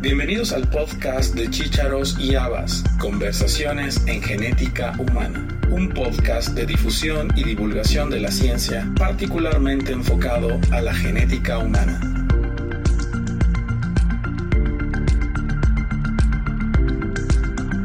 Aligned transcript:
Bienvenidos 0.00 0.52
al 0.52 0.68
podcast 0.68 1.34
de 1.34 1.50
Chícharos 1.50 2.16
y 2.20 2.36
Habas, 2.36 2.84
Conversaciones 3.00 4.00
en 4.06 4.22
Genética 4.22 4.94
Humana, 4.96 5.44
un 5.70 5.88
podcast 5.88 6.50
de 6.50 6.66
difusión 6.66 7.32
y 7.34 7.42
divulgación 7.42 8.08
de 8.08 8.20
la 8.20 8.30
ciencia 8.30 8.88
particularmente 8.96 9.90
enfocado 9.90 10.60
a 10.70 10.80
la 10.82 10.94
genética 10.94 11.58
humana. 11.58 12.00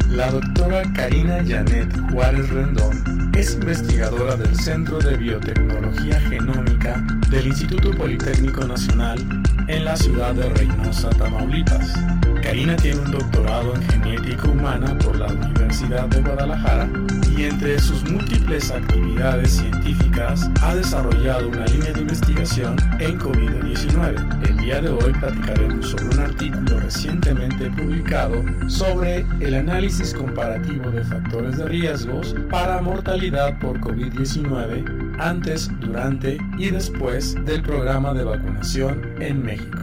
La 0.09 0.29
doctora 0.29 0.83
Karina 0.93 1.43
Janet 1.43 1.91
Juárez 2.11 2.47
Rendón 2.51 3.31
es 3.35 3.55
investigadora 3.55 4.35
del 4.35 4.55
Centro 4.55 4.99
de 4.99 5.17
Biotecnología 5.17 6.21
Genómica 6.21 7.03
del 7.31 7.47
Instituto 7.47 7.89
Politécnico 7.89 8.67
Nacional 8.67 9.42
en 9.73 9.85
la 9.85 9.95
ciudad 9.95 10.35
de 10.35 10.49
Reynosa, 10.49 11.09
Tamaulipas. 11.09 11.93
Karina 12.41 12.75
tiene 12.75 12.99
un 12.99 13.11
doctorado 13.11 13.73
en 13.75 13.81
genética 13.89 14.47
humana 14.47 14.95
por 14.99 15.17
la 15.17 15.27
Universidad 15.27 16.07
de 16.07 16.21
Guadalajara 16.21 16.89
y 17.35 17.43
entre 17.45 17.79
sus 17.79 18.03
múltiples 18.09 18.69
actividades 18.69 19.53
científicas 19.53 20.49
ha 20.61 20.75
desarrollado 20.75 21.49
una 21.49 21.65
línea 21.65 21.91
de 21.91 22.01
investigación 22.01 22.75
en 22.99 23.19
COVID-19. 23.19 24.47
El 24.47 24.57
día 24.57 24.81
de 24.81 24.89
hoy 24.89 25.11
platicaremos 25.13 25.89
sobre 25.89 26.05
un 26.05 26.19
artículo 26.19 26.79
recientemente 26.79 27.71
publicado 27.71 28.43
sobre 28.67 29.25
el 29.39 29.55
análisis 29.55 30.13
comparativo 30.13 30.91
de 30.91 31.03
factores 31.03 31.57
de 31.57 31.65
riesgos 31.65 32.35
para 32.49 32.81
mortalidad 32.81 33.57
por 33.59 33.79
COVID-19 33.79 35.02
antes, 35.19 35.69
durante 35.79 36.37
y 36.57 36.69
después 36.69 37.35
del 37.45 37.61
programa 37.61 38.13
de 38.13 38.23
vacunación 38.23 39.01
en 39.19 39.43
México. 39.43 39.79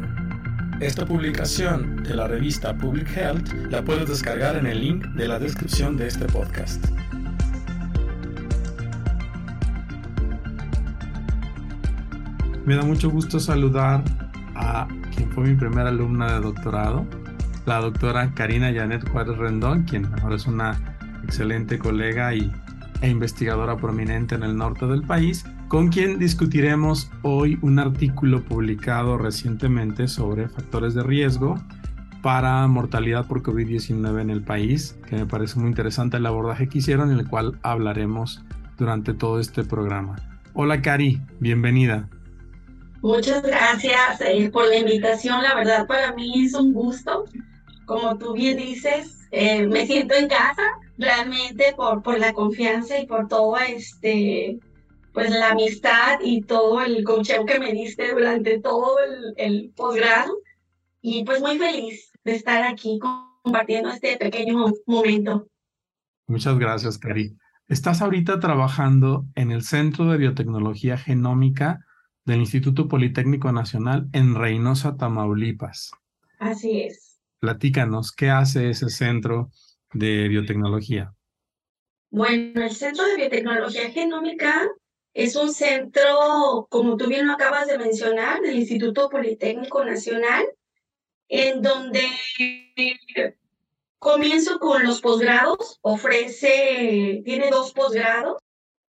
Esta 0.80 1.04
publicación 1.04 2.02
de 2.02 2.14
la 2.14 2.26
revista 2.26 2.76
Public 2.76 3.14
Health 3.16 3.52
la 3.70 3.84
puedes 3.84 4.08
descargar 4.08 4.56
en 4.56 4.66
el 4.66 4.80
link 4.80 5.06
de 5.08 5.28
la 5.28 5.38
descripción 5.38 5.96
de 5.96 6.06
este 6.06 6.24
podcast. 6.26 6.84
Me 12.64 12.76
da 12.76 12.82
mucho 12.82 13.10
gusto 13.10 13.40
saludar 13.40 14.02
a 14.54 14.86
quien 15.14 15.30
fue 15.32 15.44
mi 15.44 15.54
primera 15.54 15.88
alumna 15.88 16.32
de 16.32 16.40
doctorado, 16.40 17.06
la 17.66 17.80
doctora 17.80 18.32
Karina 18.34 18.72
Janet 18.72 19.08
Juárez 19.08 19.36
Rendón, 19.36 19.82
quien 19.82 20.06
ahora 20.22 20.36
es 20.36 20.46
una 20.46 20.78
excelente 21.24 21.78
colega 21.78 22.34
y, 22.34 22.50
e 23.00 23.08
investigadora 23.08 23.76
prominente 23.76 24.34
en 24.34 24.42
el 24.42 24.56
norte 24.56 24.86
del 24.86 25.02
país 25.02 25.44
con 25.68 25.88
quien 25.88 26.18
discutiremos 26.18 27.10
hoy 27.22 27.58
un 27.62 27.78
artículo 27.78 28.42
publicado 28.42 29.16
recientemente 29.18 30.08
sobre 30.08 30.48
factores 30.48 30.94
de 30.94 31.02
riesgo 31.02 31.60
para 32.22 32.66
mortalidad 32.66 33.26
por 33.26 33.42
COVID-19 33.42 34.20
en 34.20 34.30
el 34.30 34.42
país, 34.42 34.96
que 35.08 35.16
me 35.16 35.26
parece 35.26 35.58
muy 35.58 35.68
interesante 35.68 36.18
el 36.18 36.26
abordaje 36.26 36.68
que 36.68 36.78
hicieron, 36.78 37.10
en 37.10 37.18
el 37.18 37.28
cual 37.28 37.58
hablaremos 37.62 38.42
durante 38.76 39.14
todo 39.14 39.40
este 39.40 39.64
programa. 39.64 40.16
Hola 40.54 40.82
Cari, 40.82 41.20
bienvenida. 41.38 42.08
Muchas 43.00 43.42
gracias 43.42 44.20
eh, 44.20 44.50
por 44.52 44.68
la 44.68 44.76
invitación, 44.76 45.42
la 45.42 45.54
verdad 45.54 45.86
para 45.86 46.12
mí 46.12 46.44
es 46.44 46.54
un 46.54 46.72
gusto. 46.72 47.24
Como 47.86 48.18
tú 48.18 48.34
bien 48.34 48.58
dices, 48.58 49.28
eh, 49.30 49.66
me 49.66 49.86
siento 49.86 50.14
en 50.14 50.28
casa 50.28 50.62
realmente 51.00 51.72
por, 51.76 52.02
por 52.02 52.18
la 52.18 52.32
confianza 52.32 52.98
y 52.98 53.06
por 53.06 53.26
todo 53.26 53.56
este 53.58 54.60
pues 55.12 55.30
la 55.30 55.50
amistad 55.50 56.20
y 56.22 56.42
todo 56.42 56.82
el 56.82 57.02
cocheo 57.02 57.44
que 57.44 57.58
me 57.58 57.72
diste 57.72 58.12
durante 58.12 58.60
todo 58.60 58.96
el, 59.00 59.34
el 59.36 59.72
posgrado. 59.74 60.32
Y 61.00 61.24
pues 61.24 61.40
muy 61.40 61.58
feliz 61.58 62.12
de 62.22 62.36
estar 62.36 62.62
aquí 62.62 63.00
compartiendo 63.42 63.90
este 63.90 64.16
pequeño 64.18 64.66
momento. 64.86 65.48
Muchas 66.28 66.56
gracias, 66.58 66.96
Cari. 66.96 67.36
Estás 67.66 68.02
ahorita 68.02 68.38
trabajando 68.38 69.26
en 69.34 69.50
el 69.50 69.62
Centro 69.62 70.04
de 70.06 70.18
Biotecnología 70.18 70.96
Genómica 70.96 71.84
del 72.24 72.40
Instituto 72.40 72.86
Politécnico 72.86 73.50
Nacional 73.50 74.08
en 74.12 74.36
Reynosa, 74.36 74.96
Tamaulipas. 74.96 75.90
Así 76.38 76.82
es. 76.82 77.18
Platícanos, 77.40 78.12
¿qué 78.12 78.30
hace 78.30 78.70
ese 78.70 78.90
centro 78.90 79.50
de 79.92 80.28
biotecnología? 80.28 81.14
Bueno, 82.10 82.62
el 82.64 82.72
Centro 82.72 83.04
de 83.06 83.16
Biotecnología 83.16 83.90
Genómica 83.90 84.68
es 85.14 85.36
un 85.36 85.52
centro, 85.52 86.66
como 86.68 86.96
tú 86.96 87.06
bien 87.06 87.26
lo 87.26 87.34
acabas 87.34 87.66
de 87.66 87.78
mencionar, 87.78 88.40
del 88.40 88.56
Instituto 88.56 89.08
Politécnico 89.08 89.84
Nacional, 89.84 90.44
en 91.28 91.62
donde 91.62 92.02
comienzo 93.98 94.58
con 94.58 94.82
los 94.82 95.00
posgrados, 95.00 95.78
ofrece, 95.82 97.22
tiene 97.24 97.50
dos 97.50 97.72
posgrados, 97.72 98.42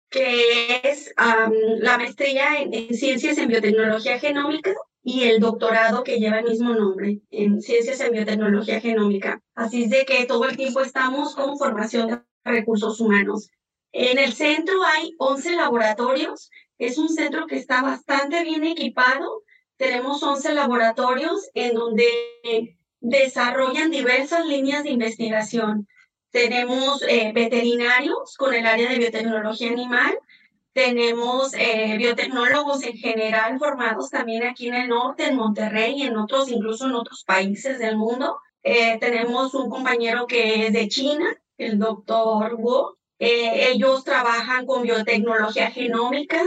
que 0.10 0.82
es 0.84 1.14
la 1.18 1.98
maestría 1.98 2.62
en, 2.62 2.74
en, 2.74 2.94
Ciencias 2.94 3.38
en 3.38 3.50
Biotecnología 3.50 4.20
Genómica 4.20 4.74
y 5.04 5.24
el 5.24 5.40
doctorado 5.40 6.04
que 6.04 6.20
lleva 6.20 6.40
el 6.40 6.50
mismo 6.50 6.74
nombre, 6.74 7.22
en 7.32 7.62
Ciencias 7.62 8.00
en 8.02 8.12
Biotecnología 8.12 8.82
Genómica. 8.82 9.42
Así 9.56 9.84
es 9.84 9.90
de 9.90 10.06
que 10.06 10.26
todo 10.26 10.46
el 10.46 10.58
tiempo 10.58 10.82
estamos 10.82 11.36
con 11.36 11.58
formación 11.58 12.08
de 12.08 12.22
recursos 12.44 13.00
humanos. 13.00 13.50
En 13.92 14.20
el 14.20 14.34
centro 14.34 14.76
hay 14.84 15.16
11 15.18 15.56
laboratorios. 15.56 16.52
Es 16.78 16.98
un 16.98 17.10
centro 17.10 17.48
que 17.48 17.58
está 17.58 17.82
bastante 17.82 18.44
bien 18.44 18.64
equipado. 18.64 19.44
Tenemos 19.78 20.22
11 20.22 20.54
laboratorios 20.54 21.50
en 21.54 21.74
donde 21.74 22.78
desarrollan 23.00 23.92
diversas 23.92 24.46
líneas 24.46 24.84
de 24.84 24.92
investigación. 24.92 25.88
Tenemos 26.32 27.02
eh, 27.08 27.32
veterinarios 27.34 28.36
con 28.38 28.54
el 28.54 28.68
área 28.68 28.90
de 28.90 29.00
biotecnología 29.00 29.72
animal. 29.72 30.20
Tenemos 30.74 31.54
eh, 31.54 31.96
biotecnólogos 31.98 32.84
en 32.84 32.98
general 32.98 33.58
formados 33.60 34.10
también 34.10 34.44
aquí 34.44 34.68
en 34.68 34.76
el 34.76 34.90
norte, 34.90 35.26
en 35.26 35.36
Monterrey 35.36 35.96
y 35.98 36.04
en 36.04 36.18
otros, 36.18 36.50
incluso 36.50 36.86
en 36.86 36.96
otros 36.96 37.24
países 37.24 37.80
del 37.80 37.98
mundo. 37.98 38.40
Eh, 38.64 38.98
tenemos 39.00 39.54
un 39.54 39.70
compañero 39.70 40.28
que 40.28 40.68
es 40.68 40.74
de 40.74 40.88
China, 40.88 41.26
el 41.58 41.80
doctor 41.80 42.56
Wu, 42.56 42.98
eh, 43.20 43.72
ellos 43.72 44.06
trabajan 44.06 44.66
con 44.66 44.84
biotecnología 44.84 45.72
genómica, 45.72 46.42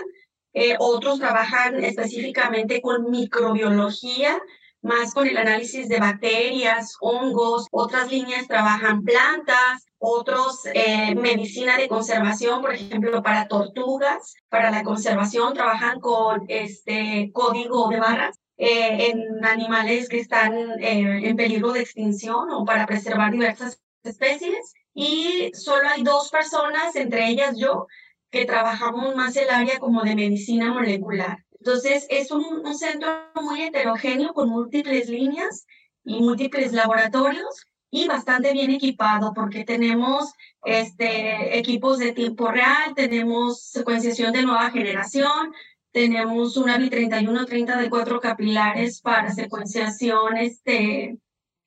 eh, 0.55 0.77
otros 0.79 1.19
trabajan 1.19 1.83
específicamente 1.85 2.81
con 2.81 3.11
microbiología, 3.11 4.41
más 4.83 5.15
con 5.15 5.27
el 5.27 5.37
análisis 5.37 5.89
de 5.89 5.99
bacterias, 5.99 6.97
hongos, 7.01 7.67
otras 7.71 8.11
líneas 8.11 8.49
trabajan 8.49 9.03
plantas, 9.03 9.87
otros 9.99 10.61
eh, 10.75 11.15
medicina 11.15 11.77
de 11.77 11.89
conservación, 11.89 12.61
por 12.61 12.75
ejemplo, 12.75 13.23
para 13.23 13.49
tortugas, 13.49 14.35
para 14.49 14.71
la 14.71 14.83
conservación 14.83 15.55
trabajan 15.55 16.01
con 16.01 16.45
este 16.49 17.31
código 17.33 17.89
de 17.89 18.01
barras. 18.01 18.39
en 18.57 19.45
animales 19.45 20.09
que 20.09 20.21
están 20.21 20.53
en 20.79 21.37
peligro 21.37 21.73
de 21.73 21.81
extinción 21.81 22.51
o 22.51 22.65
para 22.65 22.87
preservar 22.87 23.33
diversas 23.33 23.81
especies 24.05 24.75
y 24.95 25.51
solo 25.55 25.89
hay 25.89 26.03
dos 26.03 26.31
personas, 26.31 26.95
entre 26.97 27.29
ellas 27.29 27.57
yo, 27.57 27.87
que 28.31 28.45
trabajamos 28.45 29.15
más 29.15 29.37
el 29.37 29.51
área 29.51 29.79
como 29.79 30.03
de 30.03 30.15
medicina 30.15 30.73
molecular. 30.73 31.45
Entonces, 31.65 32.09
es 32.11 32.33
un, 32.33 32.75
centro 32.75 33.09
muy 33.41 33.63
heterogéneo 33.63 34.35
con 34.35 34.49
múltiples 34.49 35.09
líneas 35.09 35.65
y 36.03 36.21
múltiples 36.21 36.73
laboratorios 36.73 37.69
y 37.89 38.09
bastante 38.09 38.53
bien 38.53 38.73
equipado 38.73 39.33
porque 39.33 39.63
tenemos 39.63 40.33
este, 40.65 41.57
equipos 41.57 42.01
de 42.01 42.11
tiempo 42.15 42.51
real, 42.51 42.97
tenemos 42.97 43.63
secuenciación 43.63 44.33
de 44.33 44.43
nueva 44.43 44.73
generación, 44.73 45.53
tenemos 45.93 46.57
una 46.57 46.79
BI3130 46.79 47.79
de 47.79 47.91
cuatro 47.91 48.19
capilares 48.21 49.01
para 49.01 49.31
secuenciación 49.31 50.39
este, 50.39 51.17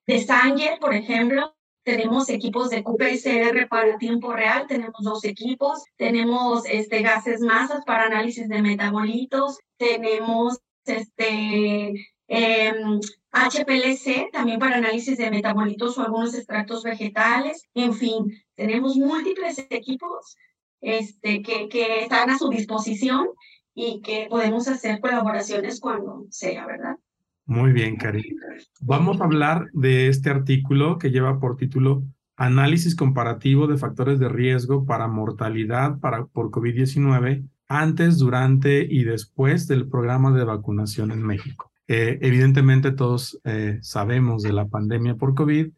de 0.07 0.23
sangre, 0.25 0.77
por 0.81 0.93
ejemplo, 0.93 1.54
tenemos 1.85 2.29
equipos 2.29 2.71
de 2.71 2.83
QPCR 2.83 3.67
para 3.69 3.97
tiempo 3.99 4.33
real, 4.33 4.65
tenemos 4.67 5.01
dos 5.03 5.23
equipos, 5.23 5.83
tenemos 5.97 6.65
este, 6.65 7.03
gases 7.03 7.41
masas 7.41 7.85
para 7.85 8.07
análisis 8.07 8.49
de 8.49 8.61
metabolitos, 8.63 9.59
tenemos 9.77 10.59
este, 10.83 11.93
HPLC 12.27 14.07
em, 14.07 14.31
también 14.31 14.59
para 14.59 14.77
análisis 14.77 15.17
de 15.19 15.29
metabolitos 15.29 15.97
o 15.97 16.01
algunos 16.01 16.33
extractos 16.33 16.81
vegetales, 16.81 17.63
en 17.75 17.93
fin, 17.93 18.33
tenemos 18.55 18.95
múltiples 18.97 19.63
equipos 19.69 20.35
este, 20.81 21.43
que, 21.43 21.69
que 21.69 22.01
están 22.01 22.31
a 22.31 22.39
su 22.39 22.49
disposición 22.49 23.29
y 23.75 24.01
que 24.01 24.25
podemos 24.27 24.67
hacer 24.67 24.99
colaboraciones 24.99 25.79
cuando 25.79 26.25
sea, 26.31 26.65
¿verdad? 26.65 26.95
Muy 27.45 27.73
bien, 27.73 27.95
Cari. 27.95 28.35
Vamos 28.81 29.21
a 29.21 29.25
hablar 29.25 29.69
de 29.73 30.07
este 30.07 30.31
artículo 30.31 30.97
que 30.97 31.11
lleva 31.11 31.39
por 31.39 31.57
título 31.57 32.03
Análisis 32.37 32.95
comparativo 32.95 33.67
de 33.67 33.77
factores 33.77 34.19
de 34.19 34.29
riesgo 34.29 34.85
para 34.85 35.07
mortalidad 35.07 35.99
para, 35.99 36.25
por 36.25 36.49
COVID-19 36.51 37.47
antes, 37.67 38.17
durante 38.17 38.85
y 38.89 39.03
después 39.03 39.67
del 39.67 39.87
programa 39.87 40.31
de 40.31 40.43
vacunación 40.43 41.11
en 41.11 41.23
México. 41.23 41.71
Eh, 41.87 42.17
evidentemente 42.21 42.91
todos 42.91 43.39
eh, 43.43 43.77
sabemos 43.81 44.41
de 44.41 44.51
la 44.51 44.67
pandemia 44.67 45.15
por 45.15 45.35
COVID, 45.35 45.69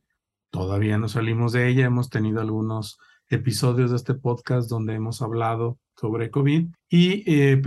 todavía 0.49 0.97
no 0.97 1.09
salimos 1.09 1.51
de 1.51 1.67
ella, 1.67 1.85
hemos 1.85 2.09
tenido 2.09 2.39
algunos 2.39 2.97
episodios 3.29 3.91
de 3.91 3.97
este 3.97 4.13
podcast 4.13 4.69
donde 4.69 4.95
hemos 4.95 5.21
hablado 5.21 5.77
sobre 5.97 6.31
COVID 6.31 6.69
y 6.89 7.23
eh, 7.27 7.61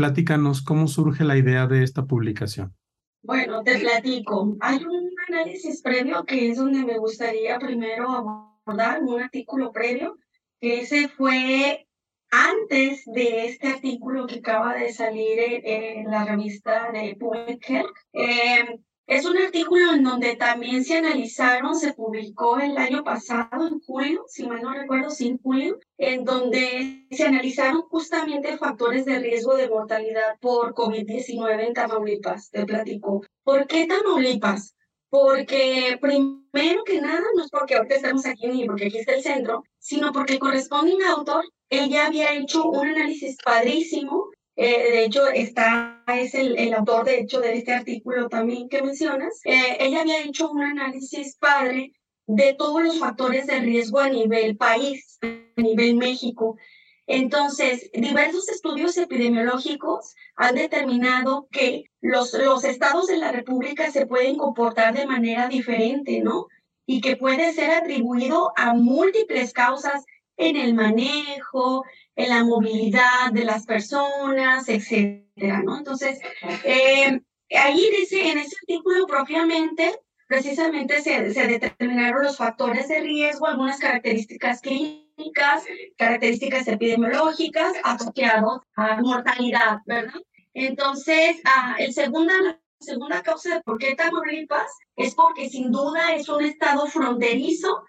cómo 0.64 0.88
surge 0.88 1.24
la 1.24 1.36
idea 1.36 1.66
de 1.66 1.82
esta 1.82 2.06
publicación. 2.06 2.74
Bueno, 3.22 3.62
te 3.62 3.78
platico. 3.78 4.56
Hay 4.60 4.84
un 4.84 5.10
análisis 5.28 5.82
previo 5.82 6.24
que 6.24 6.50
es 6.50 6.56
donde 6.56 6.84
me 6.84 6.98
gustaría 6.98 7.58
primero 7.58 8.08
abordar, 8.66 9.02
un 9.02 9.22
artículo 9.22 9.72
previo, 9.72 10.16
que 10.60 10.80
ese 10.80 11.08
fue 11.08 11.86
antes 12.30 13.04
de 13.06 13.46
este 13.46 13.68
artículo 13.68 14.26
que 14.26 14.36
acaba 14.36 14.74
de 14.74 14.92
salir 14.92 15.38
en, 15.38 16.10
la 16.10 16.24
revista 16.24 16.90
de 16.92 17.16
Public 17.18 17.68
Health. 17.68 17.96
Eh, 18.12 18.80
es 19.10 19.26
un 19.26 19.36
artículo 19.36 19.92
en 19.92 20.04
donde 20.04 20.36
también 20.36 20.84
se 20.84 20.98
analizaron, 20.98 21.74
se 21.74 21.94
publicó 21.94 22.60
el 22.60 22.78
año 22.78 23.02
pasado, 23.02 23.66
en 23.66 23.80
julio, 23.80 24.24
si 24.28 24.46
mal 24.46 24.62
no 24.62 24.72
recuerdo, 24.72 25.10
sí, 25.10 25.26
en 25.26 25.38
julio, 25.38 25.80
en 25.98 26.24
donde 26.24 27.08
se 27.10 27.24
analizaron 27.24 27.82
justamente 27.82 28.56
factores 28.56 29.04
de 29.06 29.18
riesgo 29.18 29.56
de 29.56 29.68
mortalidad 29.68 30.38
por 30.40 30.74
COVID-19 30.74 31.66
en 31.66 31.74
Tamaulipas. 31.74 32.50
Te 32.50 32.64
platico. 32.64 33.24
¿Por 33.42 33.66
qué 33.66 33.88
Tamaulipas? 33.88 34.76
Porque 35.08 35.98
primero 36.00 36.84
que 36.84 37.00
nada, 37.00 37.24
no 37.34 37.42
es 37.42 37.50
porque 37.50 37.74
ahorita 37.74 37.96
estamos 37.96 38.24
aquí 38.26 38.46
ni 38.46 38.64
porque 38.64 38.86
aquí 38.86 38.98
está 38.98 39.14
el 39.14 39.24
centro, 39.24 39.64
sino 39.80 40.12
porque 40.12 40.34
el 40.34 40.38
corresponding 40.38 41.02
autor, 41.02 41.44
ella 41.68 42.06
había 42.06 42.34
hecho 42.34 42.64
un 42.64 42.86
análisis 42.86 43.36
padrísimo 43.44 44.30
eh, 44.56 44.92
de 44.92 45.04
hecho, 45.04 45.28
está, 45.28 46.02
es 46.06 46.34
el, 46.34 46.58
el, 46.58 46.74
autor, 46.74 47.04
de 47.04 47.20
hecho, 47.20 47.40
de 47.40 47.54
este 47.54 47.72
artículo 47.72 48.28
también 48.28 48.68
que 48.68 48.82
mencionas. 48.82 49.40
Eh, 49.44 49.76
ella 49.80 50.02
había 50.02 50.22
hecho 50.22 50.50
un 50.50 50.62
análisis 50.62 51.36
padre 51.36 51.92
de 52.26 52.54
todos 52.54 52.82
los 52.82 52.98
factores 52.98 53.46
de 53.46 53.60
riesgo 53.60 54.00
a 54.00 54.08
nivel 54.08 54.56
país, 54.56 55.18
a 55.22 55.60
nivel 55.60 55.96
México. 55.96 56.56
Entonces, 57.06 57.90
diversos 57.92 58.48
estudios 58.48 58.96
epidemiológicos 58.96 60.14
han 60.36 60.54
determinado 60.54 61.48
que 61.50 61.84
los, 62.00 62.32
los 62.34 62.62
estados 62.62 63.08
de 63.08 63.16
la 63.16 63.32
República 63.32 63.90
se 63.90 64.06
pueden 64.06 64.36
comportar 64.36 64.94
de 64.94 65.06
manera 65.06 65.48
diferente, 65.48 66.20
¿no? 66.20 66.46
Y 66.86 67.00
que 67.00 67.16
puede 67.16 67.52
ser 67.52 67.72
atribuido 67.72 68.52
a 68.56 68.74
múltiples 68.74 69.52
causas 69.52 70.04
en 70.40 70.56
el 70.56 70.74
manejo, 70.74 71.84
en 72.16 72.30
la 72.30 72.42
movilidad 72.42 73.30
de 73.32 73.44
las 73.44 73.66
personas, 73.66 74.68
etcétera, 74.68 75.62
¿no? 75.62 75.76
Entonces, 75.78 76.18
eh, 76.64 77.20
ahí 77.50 77.90
dice, 77.98 78.30
en 78.30 78.38
ese 78.38 78.56
artículo 78.62 79.06
propiamente, 79.06 80.00
precisamente 80.26 81.02
se, 81.02 81.32
se 81.34 81.46
determinaron 81.46 82.24
los 82.24 82.38
factores 82.38 82.88
de 82.88 83.00
riesgo, 83.00 83.46
algunas 83.46 83.78
características 83.78 84.62
clínicas, 84.62 85.64
características 85.98 86.66
epidemiológicas 86.68 87.74
asociados 87.84 88.62
a 88.76 89.02
mortalidad, 89.02 89.80
¿verdad? 89.84 90.20
Entonces, 90.54 91.40
ah, 91.44 91.76
el 91.78 91.92
segunda, 91.92 92.32
la 92.42 92.60
segunda 92.80 93.22
causa 93.22 93.56
de 93.56 93.60
por 93.60 93.78
qué 93.78 93.94
Tamaulipas 93.94 94.72
es 94.96 95.14
porque 95.14 95.50
sin 95.50 95.70
duda 95.70 96.14
es 96.14 96.28
un 96.30 96.42
estado 96.42 96.86
fronterizo 96.86 97.84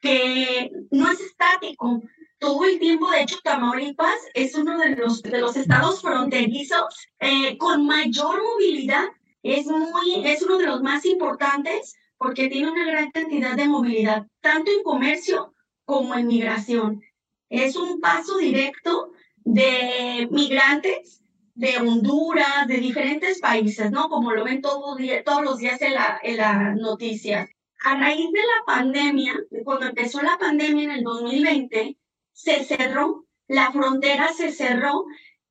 que 0.00 0.70
no 0.90 1.10
es 1.10 1.20
estático, 1.20 2.02
todo 2.38 2.64
el 2.64 2.78
tiempo. 2.78 3.10
De 3.10 3.22
hecho, 3.22 3.38
Tamaulipas 3.42 4.18
es 4.34 4.54
uno 4.54 4.78
de 4.78 4.96
los, 4.96 5.22
de 5.22 5.38
los 5.38 5.56
estados 5.56 6.00
fronterizos 6.00 7.08
eh, 7.18 7.56
con 7.58 7.86
mayor 7.86 8.42
movilidad. 8.42 9.06
Es, 9.42 9.66
muy, 9.66 10.22
es 10.24 10.42
uno 10.42 10.58
de 10.58 10.66
los 10.66 10.82
más 10.82 11.04
importantes 11.04 11.94
porque 12.18 12.48
tiene 12.48 12.70
una 12.70 12.86
gran 12.86 13.10
cantidad 13.10 13.54
de 13.54 13.68
movilidad, 13.68 14.26
tanto 14.40 14.70
en 14.70 14.82
comercio 14.82 15.54
como 15.84 16.14
en 16.14 16.26
migración. 16.26 17.02
Es 17.48 17.76
un 17.76 18.00
paso 18.00 18.38
directo 18.38 19.12
de 19.44 20.26
migrantes 20.30 21.22
de 21.54 21.78
Honduras, 21.78 22.66
de 22.66 22.78
diferentes 22.78 23.40
países, 23.40 23.90
¿no? 23.90 24.08
Como 24.08 24.32
lo 24.32 24.44
ven 24.44 24.60
todo 24.60 24.96
día, 24.96 25.22
todos 25.24 25.42
los 25.42 25.58
días 25.58 25.80
en 25.80 25.94
la, 25.94 26.20
en 26.22 26.36
la 26.36 26.74
noticias. 26.74 27.48
A 27.80 27.94
raíz 27.96 28.30
de 28.32 28.40
la 28.40 28.64
pandemia, 28.66 29.34
cuando 29.64 29.86
empezó 29.86 30.22
la 30.22 30.38
pandemia 30.38 30.84
en 30.84 30.90
el 30.90 31.04
2020, 31.04 31.96
se 32.32 32.64
cerró, 32.64 33.26
la 33.48 33.70
frontera 33.72 34.32
se 34.32 34.50
cerró 34.50 35.04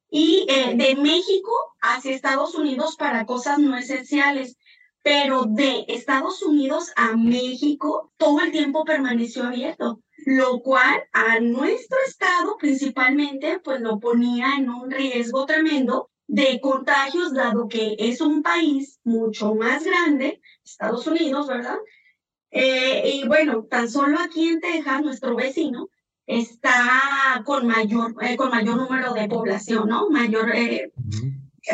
y 0.09 0.45
eh, 0.49 0.75
de 0.75 0.95
México 0.95 1.51
hacia 1.81 2.13
Estados 2.13 2.55
Unidos 2.55 2.95
para 2.95 3.25
cosas 3.25 3.59
no 3.59 3.77
esenciales, 3.77 4.57
pero 5.01 5.43
de 5.45 5.85
Estados 5.87 6.41
Unidos 6.41 6.91
a 6.95 7.15
México 7.15 8.11
todo 8.17 8.41
el 8.41 8.51
tiempo 8.51 8.85
permaneció 8.85 9.43
abierto, 9.43 10.01
lo 10.25 10.61
cual 10.61 11.03
a 11.13 11.39
nuestro 11.39 11.97
estado 12.07 12.57
principalmente 12.57 13.59
pues 13.59 13.81
lo 13.81 13.99
ponía 13.99 14.55
en 14.57 14.69
un 14.69 14.89
riesgo 14.89 15.45
tremendo 15.45 16.09
de 16.27 16.59
contagios, 16.59 17.33
dado 17.33 17.67
que 17.67 17.95
es 17.99 18.19
un 18.19 18.41
país 18.41 18.99
mucho 19.03 19.53
más 19.53 19.83
grande, 19.83 20.41
Estados 20.63 21.05
Unidos, 21.05 21.47
¿verdad? 21.47 21.77
Eh, 22.57 23.11
y 23.15 23.27
bueno, 23.27 23.65
tan 23.69 23.89
solo 23.89 24.17
aquí 24.17 24.47
en 24.47 24.61
Texas, 24.61 25.01
nuestro 25.01 25.35
vecino, 25.35 25.89
está 26.25 27.43
con 27.43 27.67
mayor, 27.67 28.15
eh, 28.21 28.37
con 28.37 28.49
mayor 28.49 28.77
número 28.77 29.13
de 29.13 29.27
población, 29.27 29.89
¿no? 29.89 30.09
Mayor, 30.09 30.55
eh, 30.55 30.93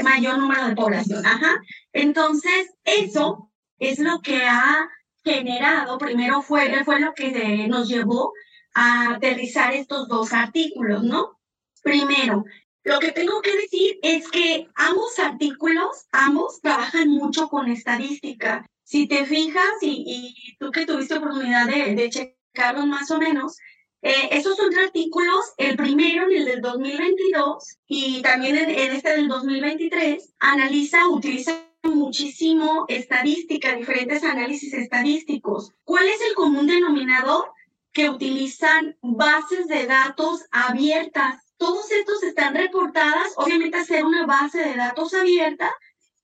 mayor 0.04 0.40
número 0.40 0.66
de 0.68 0.76
población, 0.76 1.24
ajá. 1.24 1.62
Entonces, 1.94 2.74
eso 2.84 3.52
es 3.78 4.00
lo 4.00 4.22
que 4.22 4.44
ha 4.44 4.90
generado, 5.24 6.00
primero 6.00 6.42
fue, 6.42 6.84
fue 6.84 7.00
lo 7.00 7.14
que 7.14 7.68
nos 7.68 7.88
llevó 7.88 8.34
a 8.74 9.12
aterrizar 9.12 9.76
estos 9.76 10.08
dos 10.08 10.34
artículos, 10.34 11.04
¿no? 11.04 11.40
Primero, 11.84 12.44
lo 12.84 13.00
que 13.00 13.12
tengo 13.12 13.40
que 13.44 13.56
decir 13.56 14.00
es 14.02 14.28
que 14.32 14.68
ambos 14.74 15.20
artículos, 15.20 16.08
ambos 16.12 16.60
trabajan 16.60 17.08
mucho 17.10 17.50
con 17.50 17.70
estadística. 17.70 18.66
Si 18.92 19.08
te 19.08 19.26
fijas, 19.26 19.72
y, 19.80 20.04
y 20.06 20.58
tú 20.58 20.70
que 20.70 20.86
tuviste 20.86 21.14
oportunidad 21.14 21.66
de, 21.66 21.96
de 21.96 22.10
checarlos 22.10 22.86
más 22.88 23.10
o 23.10 23.20
menos, 23.20 23.58
eh, 24.02 24.28
esos 24.32 24.58
son 24.58 24.70
tres 24.70 24.88
artículos, 24.88 25.54
el 25.56 25.78
primero 25.78 26.26
en 26.26 26.40
el 26.40 26.44
del 26.44 26.62
2022 26.62 27.78
y 27.88 28.22
también 28.22 28.58
en, 28.58 28.70
este 28.70 29.12
del 29.12 29.30
2023, 29.30 30.34
analiza, 30.40 31.08
utiliza 31.08 31.58
muchísimo 31.84 32.84
estadística, 32.90 33.76
diferentes 33.76 34.26
análisis 34.26 34.74
estadísticos. 34.74 35.72
¿Cuál 35.86 36.10
es 36.10 36.20
el 36.28 36.36
común 36.36 36.68
denominador? 36.68 37.50
Que 37.94 38.10
utilizan 38.10 38.98
bases 39.02 39.68
de 39.68 39.86
datos 39.86 40.44
abiertas. 40.52 41.46
Todos 41.56 41.90
estos 41.94 42.24
están 42.24 42.56
reportadas, 42.56 43.36
obviamente 43.38 43.78
hacer 43.78 44.04
una 44.04 44.26
base 44.26 44.60
de 44.60 44.76
datos 44.76 45.14
abierta, 45.14 45.74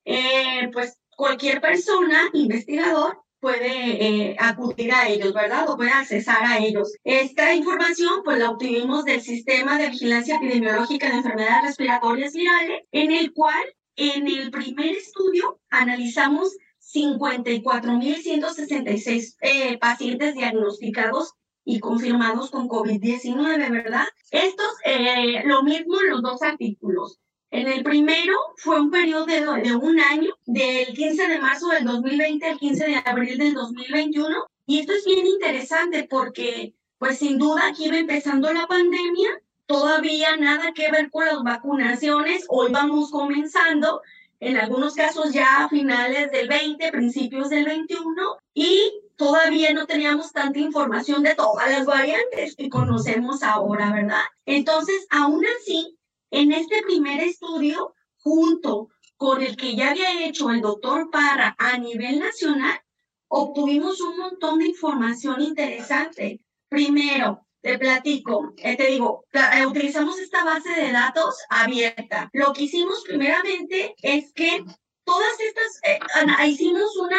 eh, 0.04 0.70
pues 0.74 0.98
cualquier 1.18 1.60
persona, 1.60 2.30
investigador, 2.32 3.22
puede 3.40 4.06
eh, 4.06 4.36
acudir 4.40 4.94
a 4.94 5.10
ellos, 5.10 5.34
¿verdad? 5.34 5.70
O 5.70 5.76
puede 5.76 5.92
accesar 5.92 6.46
a 6.46 6.60
ellos. 6.60 6.94
Esta 7.04 7.54
información, 7.56 8.22
pues 8.24 8.38
la 8.38 8.52
obtuvimos 8.52 9.04
del 9.04 9.20
Sistema 9.22 9.80
de 9.80 9.90
Vigilancia 9.90 10.38
Epidemiológica 10.38 11.10
de 11.10 11.18
Enfermedades 11.18 11.66
Respiratorias 11.66 12.32
Virales, 12.34 12.84
en 12.92 13.12
el 13.12 13.34
cual 13.34 13.66
en 13.96 14.28
el 14.28 14.52
primer 14.52 14.96
estudio 14.96 15.60
analizamos 15.70 16.56
54.166 16.94 19.38
eh, 19.42 19.78
pacientes 19.80 20.36
diagnosticados 20.36 21.34
y 21.66 21.80
confirmados 21.80 22.52
con 22.52 22.70
COVID-19, 22.70 23.72
¿verdad? 23.72 24.06
Estos, 24.32 24.72
eh, 24.86 25.42
lo 25.46 25.64
mismo 25.64 26.00
en 26.00 26.12
los 26.12 26.22
dos 26.22 26.44
artículos. 26.44 27.20
En 27.50 27.68
el 27.68 27.84
primero 27.84 28.34
fue 28.58 28.80
un 28.80 28.92
periodo 28.92 29.26
de, 29.26 29.76
un 29.76 30.00
año, 30.00 30.34
del 30.46 30.88
15 30.88 31.28
de 31.28 31.40
marzo 31.40 31.70
del 31.70 31.86
2020 31.86 32.46
al 32.46 32.58
15 32.58 32.86
de 32.86 32.96
abril 33.06 33.38
del 33.38 33.54
2021. 33.54 34.46
Y 34.66 34.80
esto 34.80 34.94
es 34.94 35.06
bien 35.06 35.26
interesante 35.26 36.06
porque, 36.10 36.76
pues 36.98 37.20
sin 37.20 37.38
duda, 37.38 37.68
aquí 37.68 37.90
va 37.90 37.98
empezando 37.98 38.52
la 38.52 38.68
pandemia, 38.68 39.30
todavía 39.66 40.36
nada 40.36 40.74
que 40.74 40.92
ver 40.92 41.10
con 41.10 41.26
las 41.26 41.42
vacunaciones, 41.42 42.46
hoy 42.50 42.72
vamos 42.72 43.12
comenzando, 43.12 44.02
en 44.42 44.58
algunos 44.58 44.94
casos 44.94 45.32
ya 45.32 45.64
a 45.64 45.70
finales 45.70 46.32
del 46.32 46.50
20, 46.50 46.92
principios 46.92 47.50
del 47.50 47.66
21, 47.66 48.38
y 48.54 48.92
todavía 49.16 49.74
no 49.74 49.88
teníamos 49.88 50.34
tanta 50.34 50.60
información 50.60 51.24
de 51.24 51.34
todas 51.34 51.70
las 51.72 51.86
variantes 51.86 52.56
que 52.56 52.70
conocemos 52.70 53.42
ahora, 53.42 53.92
¿verdad? 53.92 54.24
Entonces, 54.46 55.08
aún 55.10 55.44
así, 55.60 55.97
en 56.32 56.52
este 56.52 56.82
primer 56.84 57.22
estudio, 57.22 57.94
junto 58.18 58.90
con 59.16 59.42
el 59.42 59.56
que 59.56 59.76
ya 59.76 59.92
había 59.92 60.26
hecho 60.26 60.50
el 60.50 60.62
doctor 60.62 61.10
Parra 61.10 61.56
a 61.58 61.78
nivel 61.78 62.20
nacional, 62.20 62.80
obtuvimos 63.28 64.00
un 64.02 64.18
montón 64.18 64.60
de 64.60 64.68
información 64.68 65.42
interesante. 65.42 66.42
Primero, 66.70 67.48
te 67.62 67.78
platico, 67.78 68.54
eh, 68.58 68.78
te 68.78 68.88
digo, 68.88 69.26
eh, 69.34 69.66
utilizamos 69.66 70.20
esta 70.20 70.44
base 70.44 70.70
de 70.70 70.92
datos 70.92 71.36
abierta. 71.50 72.30
Lo 72.34 72.54
que 72.54 72.64
hicimos 72.64 73.04
primeramente 73.06 73.96
es 74.02 74.32
que 74.34 74.64
todas 75.04 75.40
estas, 75.40 75.82
eh, 75.84 76.48
hicimos 76.48 76.96
una, 76.98 77.18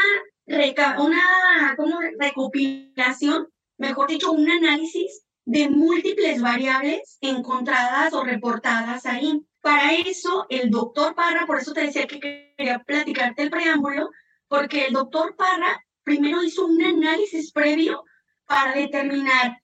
una 0.99 1.75
¿cómo? 1.77 1.99
recopilación, 2.19 3.49
mejor 3.77 4.09
dicho, 4.09 4.33
un 4.33 4.49
análisis 4.49 5.25
de 5.49 5.71
múltiples 5.71 6.43
variables 6.43 7.17
encontradas 7.23 8.13
o 8.13 8.23
reportadas 8.23 9.07
ahí. 9.07 9.41
Para 9.63 9.95
eso, 9.95 10.45
el 10.51 10.71
doctor 10.71 11.15
Parra, 11.15 11.47
por 11.47 11.59
eso 11.59 11.73
te 11.73 11.81
decía 11.81 12.07
que 12.07 12.21
quería 12.21 12.81
platicarte 12.81 13.45
el 13.45 13.51
preámbulo, 13.51 14.11
porque 14.47 14.85
el 14.85 14.93
doctor 14.93 15.37
Parra 15.37 15.83
primero 16.03 16.43
hizo 16.43 16.67
un 16.67 16.83
análisis 16.83 17.51
previo 17.51 18.05
para 18.45 18.75
determinar 18.75 19.63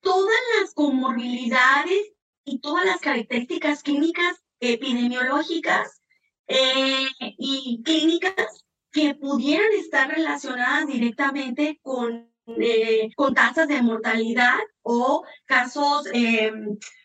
todas 0.00 0.40
las 0.58 0.72
comorbilidades 0.72 2.12
y 2.46 2.60
todas 2.60 2.86
las 2.86 3.00
características 3.00 3.82
clínicas 3.82 4.42
epidemiológicas 4.58 6.00
eh, 6.46 7.08
y 7.36 7.82
clínicas 7.84 8.64
que 8.90 9.14
pudieran 9.14 9.70
estar 9.72 10.08
relacionadas 10.08 10.86
directamente 10.86 11.78
con, 11.82 12.34
eh, 12.46 13.10
con 13.16 13.34
tasas 13.34 13.66
de 13.66 13.82
mortalidad 13.82 14.58
o 14.82 15.24
casos 15.46 16.06
eh, 16.12 16.52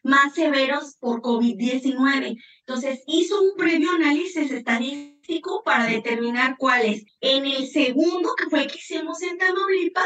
más 0.03 0.33
severos 0.36 0.98
por 1.00 1.21
COVID-19. 1.21 2.38
Entonces, 2.60 3.01
hizo 3.07 3.41
un 3.41 3.55
previo 3.57 3.91
análisis 3.91 4.51
estadístico 4.51 5.63
para 5.63 5.86
determinar 5.86 6.57
cuáles. 6.57 7.05
En 7.21 7.45
el 7.45 7.67
segundo, 7.67 8.36
que 8.36 8.50
fue 8.50 8.63
el 8.63 8.71
que 8.71 8.77
hicimos 8.77 9.21
en 9.24 9.38
Tamaulipas, 9.38 10.05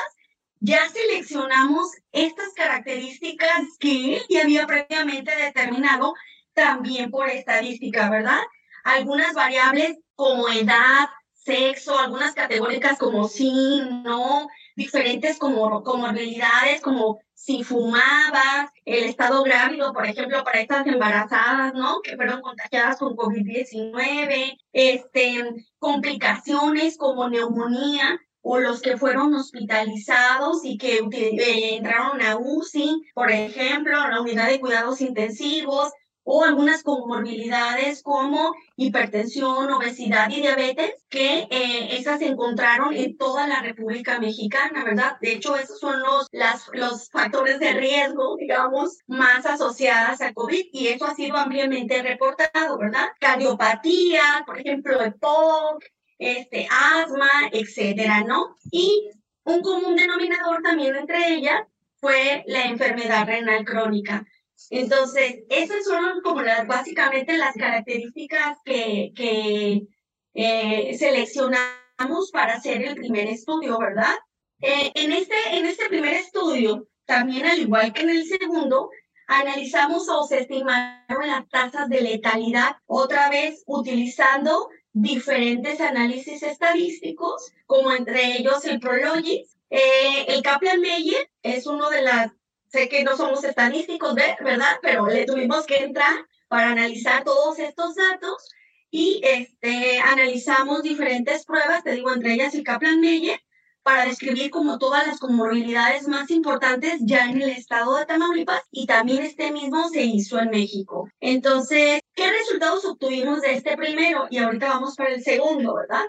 ya 0.62 0.88
seleccionamos 0.89 1.92
estas 2.12 2.54
características 2.54 3.62
que 3.80 4.15
él 4.15 4.22
ya 4.30 4.42
había 4.44 4.65
previamente 4.65 5.36
determinado 5.36 6.13
también 6.54 7.12
por 7.12 7.30
estadística, 7.30 8.10
¿verdad? 8.10 8.39
Algunas 8.84 9.34
variables 9.34 9.98
como 10.15 10.48
edad, 10.48 11.10
sexo, 11.34 12.00
algunas 12.00 12.34
categóricas 12.34 12.98
como 12.98 13.27
sí, 13.27 13.82
no, 14.04 14.48
diferentes 14.75 15.38
como 15.38 15.84
comorbilidades, 15.84 16.82
como 16.82 17.20
si 17.34 17.63
fumabas, 17.63 18.70
el 18.86 19.03
estado 19.05 19.44
grávido, 19.44 19.94
por 19.94 20.05
ejemplo, 20.05 20.44
para 20.44 20.62
estas 20.62 20.88
embarazadas, 20.88 21.74
¿no? 21.74 22.01
Que 22.01 22.15
fueron 22.15 22.41
contagiadas 22.41 22.98
con 22.98 23.15
COVID-19, 23.15 24.58
este, 24.74 25.65
complicaciones 25.79 26.98
como 26.98 27.29
neumonía, 27.29 28.20
o 28.48 28.60
los 28.60 28.79
que 28.79 28.96
fueron 28.96 29.34
hospitalizados 29.34 30.63
y 30.63 30.77
que 30.77 31.00
eh, 31.12 31.75
entraron 31.77 32.22
a 32.22 32.38
UCI, 32.38 33.01
por 33.15 33.32
ejemplo, 33.32 34.00
a 34.00 34.10
la 34.10 34.22
unidad 34.22 34.48
de 34.48 34.60
cuidados 34.60 35.01
intensivos, 35.01 35.91
o 36.25 36.44
algunas 36.44 36.82
comorbilidades 36.84 38.01
como 38.01 38.55
hipertensión, 38.75 39.72
obesidad 39.72 40.29
y 40.32 40.41
diabetes, 40.41 40.96
que 41.08 41.48
eh, 41.51 41.98
esas 41.98 42.20
se 42.20 42.25
encontraron 42.25 42.96
en 42.96 43.15
toda 43.15 43.48
la 43.48 43.62
República 43.62 44.20
Mexicana, 44.20 44.84
¿verdad? 44.84 45.17
De 45.22 45.34
hecho, 45.34 45.55
esos 45.55 45.79
son 45.79 46.01
los, 46.01 46.27
las, 46.32 46.67
los 46.74 47.10
factores 47.12 47.60
de 47.60 47.74
riesgo, 47.74 48.36
digamos, 48.38 48.98
más 49.05 49.46
asociadas 49.46 50.22
a 50.22 50.34
COVID 50.34 50.65
y 50.74 50.88
eso 50.88 51.05
ha 51.05 51.13
sido 51.13 51.38
ampliamente 51.38 52.01
reportado, 52.01 52.77
¿verdad? 52.79 53.10
Cardiopatía, 53.20 54.44
por 54.48 54.60
ejemplo, 54.60 55.01
EPOC, 55.03 55.84
este, 56.17 56.67
asma, 56.72 57.29
etcétera, 57.51 58.24
¿no? 58.24 58.55
Y 58.72 59.12
un 59.44 59.62
común 59.62 59.96
denominador 59.96 60.63
también 60.63 60.96
entre 60.96 61.34
ellas 61.34 61.62
fue 61.98 62.44
la 62.48 62.63
enfermedad 62.63 63.27
renal 63.27 63.63
crónica. 63.63 64.25
Entonces, 64.69 65.43
esas 65.50 65.83
son 65.83 66.21
como 66.24 66.41
las, 66.41 66.67
básicamente 66.67 67.38
las 67.38 67.55
características 67.55 68.57
que, 68.63 69.12
que 69.15 69.88
eh, 70.33 70.97
seleccionamos 70.97 72.31
para 72.31 72.55
hacer 72.55 72.81
el 72.83 72.95
primer 72.95 73.27
estudio, 73.27 73.77
¿verdad? 73.77 74.15
Eh, 74.62 74.91
en, 74.95 75.12
este, 75.12 75.35
en 75.51 75.65
este 75.65 75.88
primer 75.88 76.13
estudio, 76.13 76.88
también 77.05 77.45
al 77.45 77.59
igual 77.59 77.93
que 77.93 78.01
en 78.01 78.09
el 78.09 78.25
segundo, 78.25 78.89
analizamos 79.27 80.07
o 80.09 80.25
se 80.25 80.41
estimaron 80.41 81.27
las 81.27 81.47
tasas 81.50 81.89
de 81.89 82.01
letalidad, 82.01 82.77
otra 82.85 83.29
vez 83.29 83.63
utilizando 83.65 84.69
diferentes 84.93 85.81
análisis 85.81 86.41
estadísticos, 86.41 87.51
como 87.65 87.91
entre 87.91 88.38
ellos 88.38 88.63
el 88.65 88.79
Prologis. 88.79 89.57
Eh, 89.69 90.25
el 90.27 90.41
Kaplan-Meier 90.41 91.29
es 91.41 91.67
uno 91.67 91.89
de 91.89 92.01
las 92.01 92.31
Sé 92.75 92.89
que 92.89 93.05
no 93.05 93.15
somos 93.15 93.41
estadísticos, 93.46 94.13
¿verdad? 94.15 94.79
Pero 94.82 95.08
le 95.08 95.25
tuvimos 95.25 95.65
que 95.65 95.77
entrar 95.77 96.13
para 96.50 96.72
analizar 96.72 97.24
todos 97.24 97.58
estos 97.58 97.96
datos 97.96 98.50
y 98.91 99.22
este, 99.24 100.00
analizamos 100.00 100.84
diferentes 100.84 101.46
pruebas, 101.46 101.86
te 101.86 101.94
digo, 101.94 102.12
entre 102.12 102.34
ellas 102.34 102.53
el 102.53 102.65
Kaplan-Meier, 102.65 103.39
para 103.82 104.03
describir 104.03 104.51
como 104.51 104.77
todas 104.77 105.08
las 105.08 105.22
comorbilidades 105.22 106.10
más 106.10 106.29
importantes 106.32 107.00
ya 107.00 107.29
en 107.29 107.41
el 107.41 107.51
estado 107.51 107.96
de 107.96 108.05
Tamaulipas 108.08 108.63
y 108.72 108.86
también 108.88 109.24
este 109.24 109.53
mismo 109.53 109.88
se 109.88 110.03
hizo 110.03 110.38
en 110.38 110.50
México. 110.50 111.08
Entonces, 111.22 112.01
¿qué 112.13 112.29
resultados 112.29 112.84
obtuvimos 112.84 113.39
de 113.39 113.53
este 113.53 113.77
primero? 113.77 114.27
Y 114.29 114.39
ahorita 114.39 114.67
vamos 114.67 114.98
para 114.98 115.13
el 115.13 115.24
segundo, 115.24 115.75
¿verdad? 115.75 116.03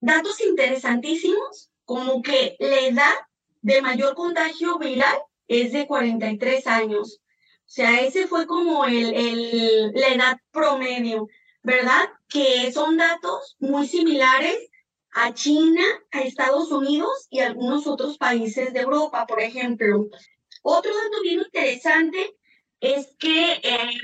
Datos 0.00 0.40
interesantísimos, 0.40 1.70
como 1.84 2.22
que 2.22 2.56
la 2.58 2.80
edad 2.80 3.14
de 3.60 3.80
mayor 3.80 4.16
contagio 4.16 4.80
viral 4.80 5.22
es 5.60 5.72
de 5.72 5.86
43 5.86 6.66
años. 6.66 7.20
O 7.20 7.74
sea, 7.74 8.00
ese 8.00 8.26
fue 8.26 8.46
como 8.46 8.84
el, 8.84 9.14
el, 9.14 9.92
la 9.92 10.08
edad 10.08 10.36
promedio, 10.50 11.28
¿verdad? 11.62 12.10
Que 12.28 12.70
son 12.72 12.96
datos 12.96 13.56
muy 13.58 13.86
similares 13.86 14.70
a 15.12 15.32
China, 15.34 15.82
a 16.10 16.20
Estados 16.20 16.70
Unidos 16.72 17.26
y 17.30 17.40
algunos 17.40 17.86
otros 17.86 18.18
países 18.18 18.72
de 18.72 18.80
Europa, 18.80 19.26
por 19.26 19.40
ejemplo. 19.40 20.06
Otro 20.62 20.92
dato 20.94 21.22
bien 21.22 21.40
interesante 21.40 22.36
es 22.80 23.14
que 23.18 23.52
eh, 23.62 24.00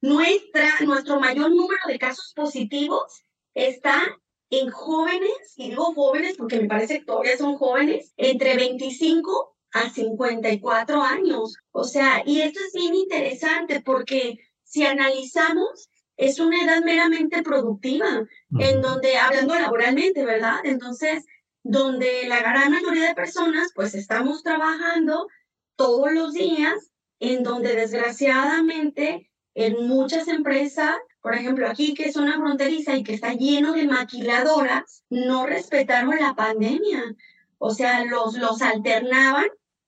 nuestra, 0.00 0.80
nuestro 0.80 1.20
mayor 1.20 1.50
número 1.50 1.80
de 1.86 1.98
casos 1.98 2.32
positivos 2.34 3.24
está 3.54 4.02
en 4.50 4.70
jóvenes, 4.70 5.54
y 5.56 5.70
digo 5.70 5.92
jóvenes 5.94 6.36
porque 6.36 6.60
me 6.60 6.68
parece 6.68 7.00
que 7.00 7.04
todavía 7.04 7.36
son 7.36 7.56
jóvenes, 7.56 8.12
entre 8.16 8.56
25 8.56 9.55
a 9.76 9.90
54 9.90 11.02
años. 11.02 11.56
O 11.72 11.84
sea, 11.84 12.22
y 12.24 12.40
esto 12.40 12.60
es 12.66 12.72
bien 12.72 12.94
interesante 12.94 13.80
porque 13.80 14.38
si 14.62 14.84
analizamos, 14.84 15.90
es 16.16 16.40
una 16.40 16.62
edad 16.64 16.82
meramente 16.82 17.42
productiva, 17.42 18.26
en 18.58 18.80
donde, 18.80 19.18
hablando 19.18 19.54
laboralmente, 19.54 20.24
¿verdad? 20.24 20.60
Entonces, 20.64 21.24
donde 21.62 22.26
la 22.26 22.40
gran 22.40 22.72
mayoría 22.72 23.08
de 23.08 23.14
personas, 23.14 23.72
pues 23.74 23.94
estamos 23.94 24.42
trabajando 24.42 25.28
todos 25.76 26.12
los 26.12 26.32
días, 26.32 26.90
en 27.20 27.42
donde 27.42 27.74
desgraciadamente 27.74 29.30
en 29.54 29.88
muchas 29.88 30.28
empresas, 30.28 30.96
por 31.22 31.34
ejemplo 31.34 31.66
aquí 31.66 31.94
que 31.94 32.04
es 32.04 32.16
una 32.16 32.38
fronteriza 32.38 32.96
y 32.96 33.02
que 33.02 33.14
está 33.14 33.32
lleno 33.32 33.72
de 33.72 33.86
maquiladoras, 33.86 35.02
no 35.08 35.46
respetaron 35.46 36.16
la 36.20 36.34
pandemia. 36.34 37.16
O 37.58 37.72
sea, 37.72 38.04
los, 38.04 38.36
los 38.36 38.60
alternaban 38.60 39.46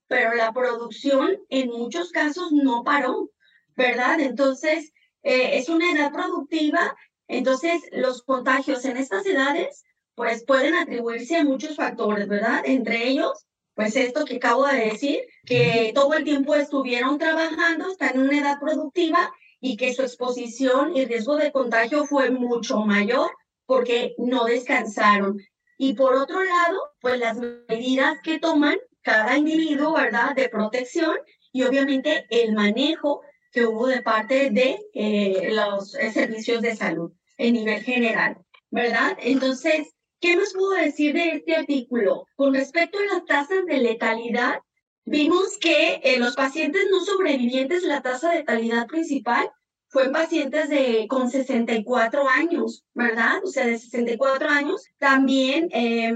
pero 0.08 0.34
la 0.34 0.52
producción 0.52 1.38
en 1.50 1.68
muchos 1.68 2.10
casos 2.10 2.50
no 2.50 2.82
paró, 2.82 3.30
¿verdad? 3.76 4.20
Entonces, 4.20 4.92
eh, 5.22 5.58
es 5.58 5.68
una 5.68 5.92
edad 5.92 6.12
productiva, 6.12 6.96
entonces 7.28 7.82
los 7.92 8.22
contagios 8.22 8.84
en 8.84 8.96
estas 8.96 9.24
edades, 9.26 9.84
pues 10.14 10.44
pueden 10.44 10.74
atribuirse 10.74 11.36
a 11.36 11.44
muchos 11.44 11.76
factores, 11.76 12.26
¿verdad? 12.26 12.62
Entre 12.64 13.06
ellos, 13.06 13.46
pues 13.74 13.94
esto 13.94 14.24
que 14.24 14.36
acabo 14.36 14.66
de 14.66 14.86
decir, 14.86 15.20
que 15.44 15.92
todo 15.94 16.14
el 16.14 16.24
tiempo 16.24 16.54
estuvieron 16.54 17.18
trabajando, 17.18 17.90
están 17.90 18.16
en 18.16 18.22
una 18.22 18.40
edad 18.40 18.58
productiva 18.58 19.32
y 19.60 19.76
que 19.76 19.94
su 19.94 20.02
exposición 20.02 20.96
y 20.96 21.04
riesgo 21.04 21.36
de 21.36 21.52
contagio 21.52 22.04
fue 22.06 22.30
mucho 22.30 22.80
mayor 22.80 23.30
porque 23.66 24.14
no 24.18 24.46
descansaron. 24.46 25.40
Y 25.76 25.94
por 25.94 26.14
otro 26.14 26.42
lado, 26.42 26.80
pues 27.00 27.20
las 27.20 27.36
medidas 27.36 28.18
que 28.24 28.40
toman 28.40 28.78
cada 29.08 29.38
individuo, 29.38 29.94
¿verdad?, 29.94 30.34
de 30.36 30.50
protección 30.50 31.16
y 31.50 31.62
obviamente 31.62 32.26
el 32.28 32.52
manejo 32.52 33.22
que 33.50 33.64
hubo 33.64 33.86
de 33.86 34.02
parte 34.02 34.50
de 34.50 34.78
eh, 34.92 35.48
los 35.50 35.94
eh, 35.94 36.12
servicios 36.12 36.60
de 36.60 36.76
salud 36.76 37.10
en 37.38 37.54
nivel 37.54 37.82
general, 37.82 38.36
¿verdad? 38.70 39.16
Entonces, 39.22 39.94
¿qué 40.20 40.36
más 40.36 40.52
puedo 40.52 40.72
decir 40.72 41.14
de 41.14 41.30
este 41.36 41.56
artículo? 41.56 42.26
Con 42.36 42.52
respecto 42.52 42.98
a 42.98 43.14
las 43.14 43.24
tasas 43.24 43.64
de 43.64 43.78
letalidad, 43.78 44.58
vimos 45.06 45.56
que 45.58 46.02
en 46.04 46.20
los 46.20 46.36
pacientes 46.36 46.82
no 46.90 47.00
sobrevivientes 47.00 47.84
la 47.84 48.02
tasa 48.02 48.32
de 48.32 48.40
letalidad 48.40 48.86
principal 48.88 49.50
fue 49.88 50.04
en 50.04 50.12
pacientes 50.12 50.68
de, 50.68 51.06
con 51.08 51.30
64 51.30 52.28
años, 52.28 52.84
¿verdad? 52.94 53.42
O 53.42 53.46
sea, 53.46 53.66
de 53.66 53.78
64 53.78 54.48
años. 54.48 54.84
También, 54.98 55.68
eh, 55.72 56.12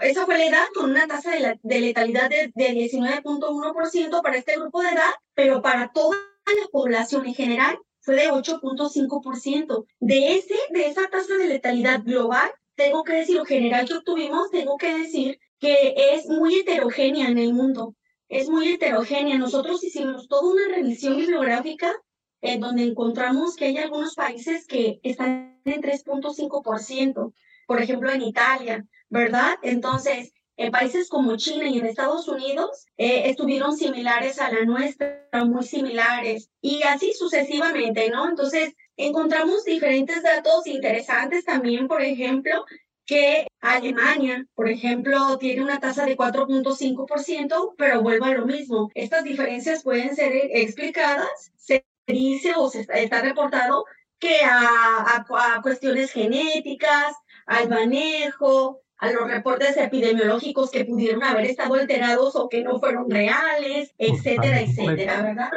esa 0.00 0.26
fue 0.26 0.38
la 0.38 0.46
edad 0.46 0.66
con 0.74 0.90
una 0.90 1.06
tasa 1.06 1.30
de, 1.30 1.58
de 1.62 1.80
letalidad 1.80 2.28
de, 2.28 2.52
de 2.54 2.70
19.1% 2.72 4.22
para 4.22 4.36
este 4.36 4.56
grupo 4.56 4.82
de 4.82 4.88
edad, 4.88 5.10
pero 5.34 5.62
para 5.62 5.92
toda 5.92 6.16
la 6.46 6.68
población 6.72 7.26
en 7.26 7.34
general 7.34 7.78
fue 8.00 8.16
de 8.16 8.30
8.5%. 8.30 9.86
De, 10.00 10.34
ese, 10.36 10.54
de 10.70 10.86
esa 10.88 11.08
tasa 11.08 11.34
de 11.36 11.46
letalidad 11.46 12.02
global, 12.02 12.50
tengo 12.74 13.04
que 13.04 13.14
decir, 13.14 13.40
o 13.40 13.44
general 13.44 13.86
que 13.86 13.94
obtuvimos, 13.94 14.50
tengo 14.50 14.76
que 14.76 14.98
decir 14.98 15.38
que 15.60 15.94
es 15.96 16.26
muy 16.26 16.56
heterogénea 16.56 17.28
en 17.28 17.38
el 17.38 17.54
mundo. 17.54 17.94
Es 18.28 18.48
muy 18.48 18.72
heterogénea. 18.72 19.38
Nosotros 19.38 19.84
hicimos 19.84 20.26
toda 20.26 20.52
una 20.52 20.74
revisión 20.74 21.16
bibliográfica 21.16 21.94
en 22.42 22.60
donde 22.60 22.82
encontramos 22.82 23.56
que 23.56 23.66
hay 23.66 23.78
algunos 23.78 24.14
países 24.14 24.66
que 24.66 25.00
están 25.02 25.58
en 25.64 25.80
3.5%, 25.80 27.32
por 27.66 27.80
ejemplo 27.80 28.10
en 28.10 28.22
Italia, 28.22 28.84
¿verdad? 29.08 29.54
Entonces, 29.62 30.32
en 30.56 30.70
países 30.70 31.08
como 31.08 31.36
China 31.36 31.68
y 31.68 31.78
en 31.78 31.86
Estados 31.86 32.28
Unidos 32.28 32.86
eh, 32.98 33.30
estuvieron 33.30 33.76
similares 33.76 34.40
a 34.40 34.52
la 34.52 34.64
nuestra, 34.64 35.26
muy 35.46 35.64
similares, 35.64 36.50
y 36.60 36.82
así 36.82 37.12
sucesivamente, 37.14 38.10
¿no? 38.10 38.28
Entonces, 38.28 38.74
encontramos 38.96 39.64
diferentes 39.64 40.22
datos 40.22 40.66
interesantes 40.66 41.44
también, 41.44 41.88
por 41.88 42.02
ejemplo, 42.02 42.64
que 43.06 43.46
Alemania, 43.60 44.46
por 44.54 44.68
ejemplo, 44.68 45.38
tiene 45.38 45.62
una 45.62 45.80
tasa 45.80 46.04
de 46.04 46.16
4.5%, 46.16 47.74
pero 47.76 48.02
vuelvo 48.02 48.26
a 48.26 48.34
lo 48.34 48.46
mismo. 48.46 48.90
Estas 48.94 49.24
diferencias 49.24 49.82
pueden 49.82 50.14
ser 50.14 50.32
explicadas, 50.34 51.52
se 51.56 51.84
dice 52.06 52.52
o 52.56 52.68
se 52.68 52.86
está, 52.92 53.20
reportado 53.22 53.84
que 54.18 54.40
a, 54.44 55.24
a, 55.26 55.62
cuestiones 55.62 56.12
genéticas, 56.12 57.14
al 57.46 57.68
manejo, 57.68 58.80
a 58.98 59.10
los 59.10 59.28
reportes 59.28 59.76
epidemiológicos 59.76 60.70
que 60.70 60.84
pudieron 60.84 61.24
haber 61.24 61.46
estado 61.46 61.74
alterados 61.74 62.36
o 62.36 62.48
que 62.48 62.62
no 62.62 62.78
fueron 62.78 63.10
reales, 63.10 63.92
etcétera, 63.98 64.60
etcétera, 64.60 65.22
¿verdad? 65.22 65.50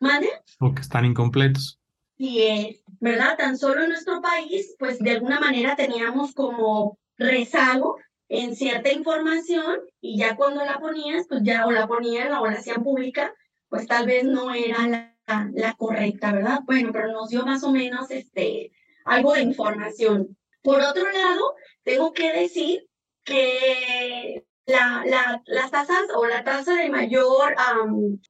¿Mande? 0.00 0.28
O 0.58 0.74
que 0.74 0.82
están 0.82 1.04
incompletos. 1.04 1.78
Y 2.16 2.42
es, 2.42 2.82
¿verdad? 2.98 3.36
Tan 3.38 3.56
solo 3.56 3.84
en 3.84 3.90
nuestro 3.90 4.20
país, 4.20 4.74
pues 4.78 4.98
de 4.98 5.12
alguna 5.12 5.38
manera 5.38 5.76
teníamos 5.76 6.34
como 6.34 6.98
rezago 7.16 7.98
en 8.28 8.56
cierta 8.56 8.92
información 8.92 9.78
y 10.00 10.18
ya 10.18 10.36
cuando 10.36 10.64
la 10.64 10.78
ponías, 10.78 11.26
pues 11.28 11.42
ya 11.44 11.66
o 11.66 11.70
la 11.70 11.86
ponían 11.86 12.32
o 12.32 12.46
la 12.46 12.58
hacían 12.58 12.82
pública, 12.82 13.32
pues 13.68 13.86
tal 13.86 14.06
vez 14.06 14.24
no 14.24 14.52
era 14.52 14.86
la, 14.88 15.17
la 15.54 15.74
correcta, 15.74 16.32
¿verdad? 16.32 16.60
Bueno, 16.64 16.90
pero 16.92 17.12
nos 17.12 17.28
dio 17.28 17.44
más 17.44 17.62
o 17.62 17.70
menos 17.70 18.10
este, 18.10 18.72
algo 19.04 19.34
de 19.34 19.42
información. 19.42 20.36
Por 20.62 20.80
otro 20.80 21.10
lado, 21.10 21.54
tengo 21.82 22.12
que 22.12 22.32
decir 22.32 22.88
que 23.24 24.44
la, 24.66 25.02
la, 25.06 25.42
las 25.46 25.70
tasas 25.70 26.08
o 26.14 26.26
la 26.26 26.44
tasa 26.44 26.74
de 26.74 26.90
mayor 26.90 27.54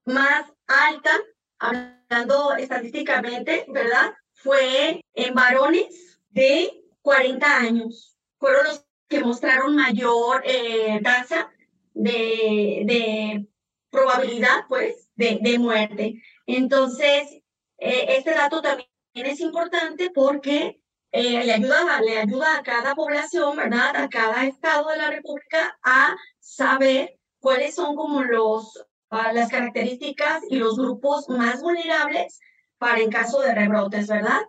más 0.04 0.44
alta, 0.66 1.10
hablando 1.58 2.54
estadísticamente, 2.56 3.66
¿verdad? 3.68 4.14
Fue 4.34 5.00
en 5.14 5.34
varones 5.34 6.20
de 6.30 6.84
40 7.02 7.56
años. 7.56 8.16
Fueron 8.38 8.64
los 8.64 8.84
que 9.08 9.20
mostraron 9.20 9.74
mayor 9.74 10.42
eh, 10.44 11.00
tasa 11.02 11.50
de, 11.94 12.82
de 12.84 13.46
probabilidad, 13.90 14.64
pues, 14.68 15.07
de, 15.18 15.38
de 15.42 15.58
muerte. 15.58 16.22
Entonces, 16.46 17.42
eh, 17.76 18.06
este 18.16 18.30
dato 18.30 18.62
también 18.62 18.88
es 19.14 19.40
importante 19.40 20.10
porque 20.14 20.80
eh, 21.10 21.44
le, 21.44 21.52
ayuda, 21.52 22.00
le 22.00 22.18
ayuda 22.18 22.56
a 22.56 22.62
cada 22.62 22.94
población, 22.94 23.56
¿verdad? 23.56 23.96
A 23.96 24.08
cada 24.08 24.46
estado 24.46 24.88
de 24.90 24.96
la 24.96 25.10
República 25.10 25.78
a 25.82 26.16
saber 26.38 27.18
cuáles 27.40 27.74
son 27.74 27.96
como 27.96 28.22
los, 28.22 28.72
ah, 29.10 29.32
las 29.32 29.50
características 29.50 30.42
y 30.48 30.56
los 30.56 30.76
grupos 30.76 31.28
más 31.28 31.62
vulnerables 31.62 32.38
para 32.78 33.00
en 33.00 33.10
caso 33.10 33.40
de 33.40 33.54
rebrotes, 33.54 34.06
¿verdad? 34.06 34.40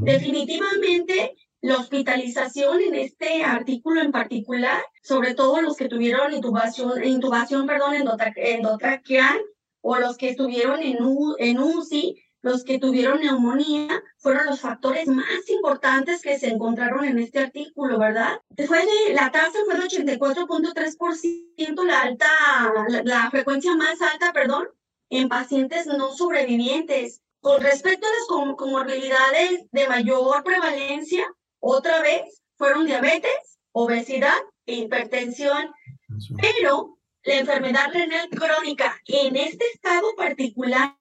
Definitivamente, 0.00 1.36
la 1.60 1.76
hospitalización 1.76 2.80
en 2.80 2.94
este 2.94 3.44
artículo 3.44 4.00
en 4.00 4.10
particular, 4.10 4.82
sobre 5.02 5.34
todo 5.34 5.60
los 5.60 5.76
que 5.76 5.88
tuvieron 5.88 6.32
intubación, 6.32 7.04
intubación 7.04 7.66
perdón, 7.66 7.94
endotraqueal 7.94 9.40
o 9.88 10.00
los 10.00 10.16
que 10.16 10.30
estuvieron 10.30 10.82
en, 10.82 10.98
en 11.38 11.58
UCI, 11.60 12.20
los 12.42 12.64
que 12.64 12.80
tuvieron 12.80 13.20
neumonía, 13.20 14.02
fueron 14.18 14.46
los 14.46 14.60
factores 14.60 15.06
más 15.06 15.48
importantes 15.48 16.22
que 16.22 16.40
se 16.40 16.48
encontraron 16.48 17.04
en 17.04 17.20
este 17.20 17.38
artículo, 17.38 17.96
¿verdad? 17.96 18.40
Fue 18.66 18.80
de, 18.80 19.14
la 19.14 19.30
tasa 19.30 19.58
fue 19.64 19.76
de 19.76 19.86
84.3%, 19.86 21.84
la 21.84 22.00
alta, 22.00 22.26
la, 23.04 23.30
frecuencia 23.30 23.76
más 23.76 24.02
alta, 24.02 24.32
perdón, 24.32 24.66
en 25.08 25.28
pacientes 25.28 25.86
no 25.86 26.10
sobrevivientes. 26.10 27.22
Con 27.40 27.60
respecto 27.62 28.08
a 28.08 28.10
las 28.10 28.26
comorbilidades 28.56 29.66
de 29.70 29.86
mayor 29.86 30.42
prevalencia, 30.42 31.32
otra 31.60 32.02
vez 32.02 32.42
fueron 32.56 32.86
diabetes, 32.86 33.60
obesidad 33.70 34.36
e 34.66 34.74
hipertensión. 34.74 35.70
Pero 36.40 36.95
la 37.26 37.38
enfermedad 37.38 37.92
renal 37.92 38.28
crónica 38.30 39.00
en 39.06 39.36
este 39.36 39.64
estado 39.74 40.14
particular 40.14 40.96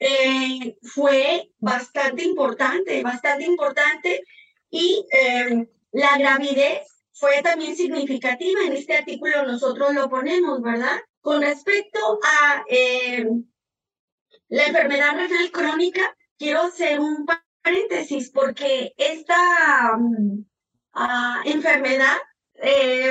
eh, 0.00 0.76
fue 0.82 1.52
bastante 1.58 2.24
importante, 2.24 3.02
bastante 3.02 3.44
importante 3.44 4.24
y 4.68 5.06
eh, 5.12 5.68
la 5.92 6.18
gravidez 6.18 6.80
fue 7.12 7.40
también 7.42 7.76
significativa. 7.76 8.62
En 8.64 8.72
este 8.72 8.96
artículo 8.96 9.44
nosotros 9.44 9.94
lo 9.94 10.10
ponemos, 10.10 10.60
¿verdad? 10.60 10.98
Con 11.20 11.42
respecto 11.42 12.18
a 12.24 12.64
eh, 12.68 13.24
la 14.48 14.66
enfermedad 14.66 15.14
renal 15.14 15.52
crónica, 15.52 16.16
quiero 16.36 16.62
hacer 16.62 16.98
un 16.98 17.26
paréntesis 17.62 18.30
porque 18.30 18.92
esta 18.96 19.96
mm, 19.96 20.44
ah, 20.94 21.42
enfermedad, 21.44 22.16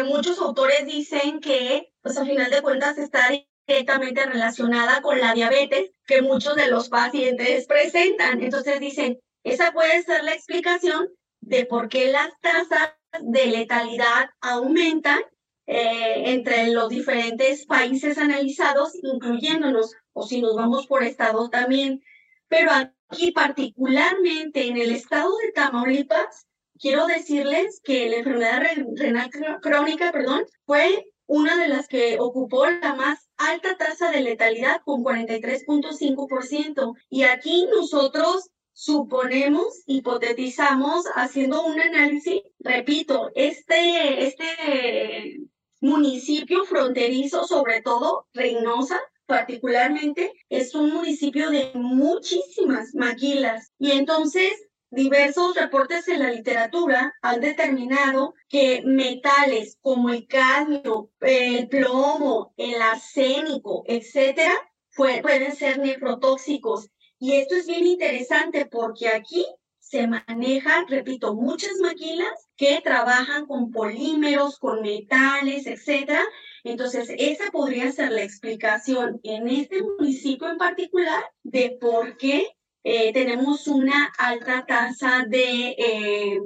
muchos 0.05 0.39
autores 0.39 0.85
dicen 0.85 1.39
que, 1.39 1.93
pues 2.07 2.19
a 2.19 2.25
final 2.25 2.49
de 2.49 2.61
cuentas, 2.61 2.97
está 2.97 3.27
directamente 3.67 4.25
relacionada 4.25 5.01
con 5.01 5.19
la 5.19 5.33
diabetes 5.33 5.91
que 6.05 6.21
muchos 6.21 6.55
de 6.55 6.69
los 6.69 6.87
pacientes 6.87 7.67
presentan. 7.67 8.41
Entonces 8.41 8.79
dicen, 8.79 9.19
esa 9.43 9.73
puede 9.73 10.01
ser 10.03 10.23
la 10.23 10.33
explicación 10.33 11.09
de 11.41 11.65
por 11.65 11.89
qué 11.89 12.09
las 12.09 12.29
tasas 12.39 12.93
de 13.19 13.47
letalidad 13.47 14.29
aumentan 14.39 15.19
eh, 15.65 16.31
entre 16.31 16.67
los 16.67 16.87
diferentes 16.87 17.65
países 17.65 18.17
analizados, 18.17 18.93
incluyéndonos, 19.03 19.93
o 20.13 20.25
si 20.25 20.41
nos 20.41 20.55
vamos 20.55 20.87
por 20.87 21.03
estado 21.03 21.49
también. 21.49 22.01
Pero 22.47 22.71
aquí 23.09 23.31
particularmente 23.33 24.67
en 24.67 24.77
el 24.77 24.91
estado 24.91 25.35
de 25.39 25.51
Tamaulipas, 25.51 26.47
quiero 26.79 27.05
decirles 27.05 27.81
que 27.83 28.09
la 28.09 28.17
enfermedad 28.17 28.63
renal 28.95 29.29
crónica, 29.61 30.13
perdón, 30.13 30.45
fue 30.65 31.05
una 31.27 31.57
de 31.57 31.67
las 31.67 31.87
que 31.87 32.19
ocupó 32.19 32.65
la 32.65 32.95
más 32.95 33.29
alta 33.37 33.77
tasa 33.77 34.09
de 34.11 34.21
letalidad 34.21 34.81
con 34.83 35.03
43.5%. 35.03 36.95
Y 37.09 37.23
aquí 37.23 37.67
nosotros 37.69 38.49
suponemos, 38.73 39.83
hipotetizamos, 39.85 41.05
haciendo 41.15 41.65
un 41.65 41.79
análisis, 41.79 42.41
repito, 42.59 43.31
este, 43.35 44.27
este 44.27 45.41
municipio 45.81 46.63
fronterizo, 46.65 47.45
sobre 47.45 47.81
todo 47.81 48.27
Reynosa, 48.33 48.99
particularmente, 49.25 50.31
es 50.49 50.73
un 50.73 50.93
municipio 50.93 51.49
de 51.49 51.71
muchísimas 51.73 52.95
maquilas. 52.95 53.71
Y 53.77 53.91
entonces 53.91 54.66
Diversos 54.89 55.55
reportes 55.55 56.07
en 56.07 56.19
la 56.19 56.31
literatura 56.31 57.13
han 57.21 57.41
determinado 57.41 58.33
que 58.47 58.81
metales 58.85 59.77
como 59.81 60.09
el 60.09 60.27
cadmio, 60.27 61.11
el 61.19 61.67
plomo, 61.67 62.53
el 62.55 62.81
arsénico, 62.81 63.83
etcétera, 63.85 64.53
pueden 64.95 65.55
ser 65.55 65.79
nefrotóxicos. 65.79 66.89
Y 67.19 67.33
esto 67.33 67.55
es 67.55 67.67
bien 67.67 67.85
interesante 67.85 68.65
porque 68.65 69.09
aquí 69.09 69.45
se 69.79 70.07
manejan, 70.07 70.87
repito, 70.87 71.33
muchas 71.35 71.77
maquilas 71.81 72.47
que 72.55 72.81
trabajan 72.81 73.45
con 73.45 73.71
polímeros, 73.71 74.57
con 74.59 74.81
metales, 74.81 75.65
etcétera. 75.65 76.23
Entonces, 76.63 77.09
esa 77.17 77.51
podría 77.51 77.91
ser 77.91 78.11
la 78.11 78.23
explicación 78.23 79.19
en 79.23 79.47
este 79.47 79.81
municipio 79.81 80.49
en 80.49 80.57
particular 80.57 81.23
de 81.43 81.77
por 81.79 82.17
qué 82.17 82.47
eh, 82.89 83.11
tenemos 83.11 83.67
una 83.67 84.13
alta 84.17 84.65
tasa 84.65 85.25
de, 85.27 85.75
eh, 85.77 86.39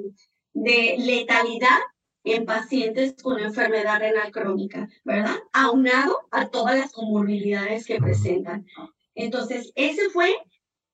de 0.54 0.96
letalidad 0.98 1.78
en 2.24 2.46
pacientes 2.46 3.16
con 3.22 3.40
enfermedad 3.40 4.00
renal 4.00 4.32
crónica, 4.32 4.90
¿verdad? 5.06 5.36
Aunado 5.54 6.18
a 6.32 6.48
todas 6.48 6.80
las 6.80 6.92
comorbilidades 6.94 7.86
que 7.86 8.00
presentan. 8.00 8.66
Entonces, 9.14 9.72
ese 9.76 10.10
fue, 10.10 10.34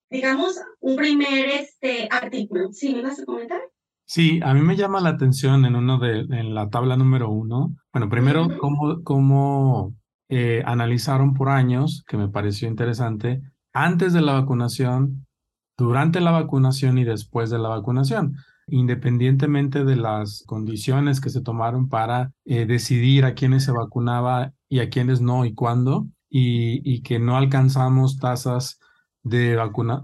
digamos, 0.09 0.59
un 0.81 0.97
primer 0.97 1.47
este, 1.47 2.09
artículo. 2.11 2.73
¿Sí 2.73 2.93
me 2.93 3.03
vas 3.03 3.21
a 3.21 3.25
comentar? 3.25 3.61
Sí, 4.03 4.41
a 4.43 4.53
mí 4.53 4.59
me 4.59 4.75
llama 4.75 4.99
la 4.99 5.11
atención 5.11 5.63
en 5.63 5.77
uno 5.77 5.97
de, 5.97 6.25
en 6.29 6.55
la 6.55 6.69
tabla 6.69 6.97
número 6.97 7.29
uno. 7.29 7.73
Bueno, 7.93 8.09
primero, 8.09 8.49
cómo, 8.59 9.01
cómo 9.01 9.95
eh, 10.27 10.61
analizaron 10.65 11.33
por 11.33 11.47
años, 11.47 12.03
que 12.05 12.17
me 12.17 12.27
pareció 12.27 12.67
interesante, 12.67 13.41
antes 13.71 14.11
de 14.11 14.21
la 14.21 14.33
vacunación, 14.33 15.26
durante 15.77 16.19
la 16.21 16.31
vacunación 16.31 16.97
y 16.97 17.03
después 17.03 17.49
de 17.49 17.59
la 17.59 17.69
vacunación 17.69 18.37
independientemente 18.67 19.85
de 19.85 19.95
las 19.95 20.43
condiciones 20.45 21.21
que 21.21 21.29
se 21.29 21.41
tomaron 21.41 21.87
para 21.89 22.33
eh, 22.45 22.65
decidir 22.65 23.25
a 23.25 23.33
quiénes 23.33 23.63
se 23.63 23.71
vacunaba 23.71 24.53
y 24.69 24.79
a 24.79 24.89
quiénes 24.89 25.21
no 25.21 25.45
y 25.45 25.53
cuándo, 25.53 26.07
y, 26.29 27.01
que 27.03 27.19
no 27.19 27.37
alcanzamos 27.37 28.17
tasas 28.17 28.79
de, 29.23 29.55
vacuna, 29.55 30.01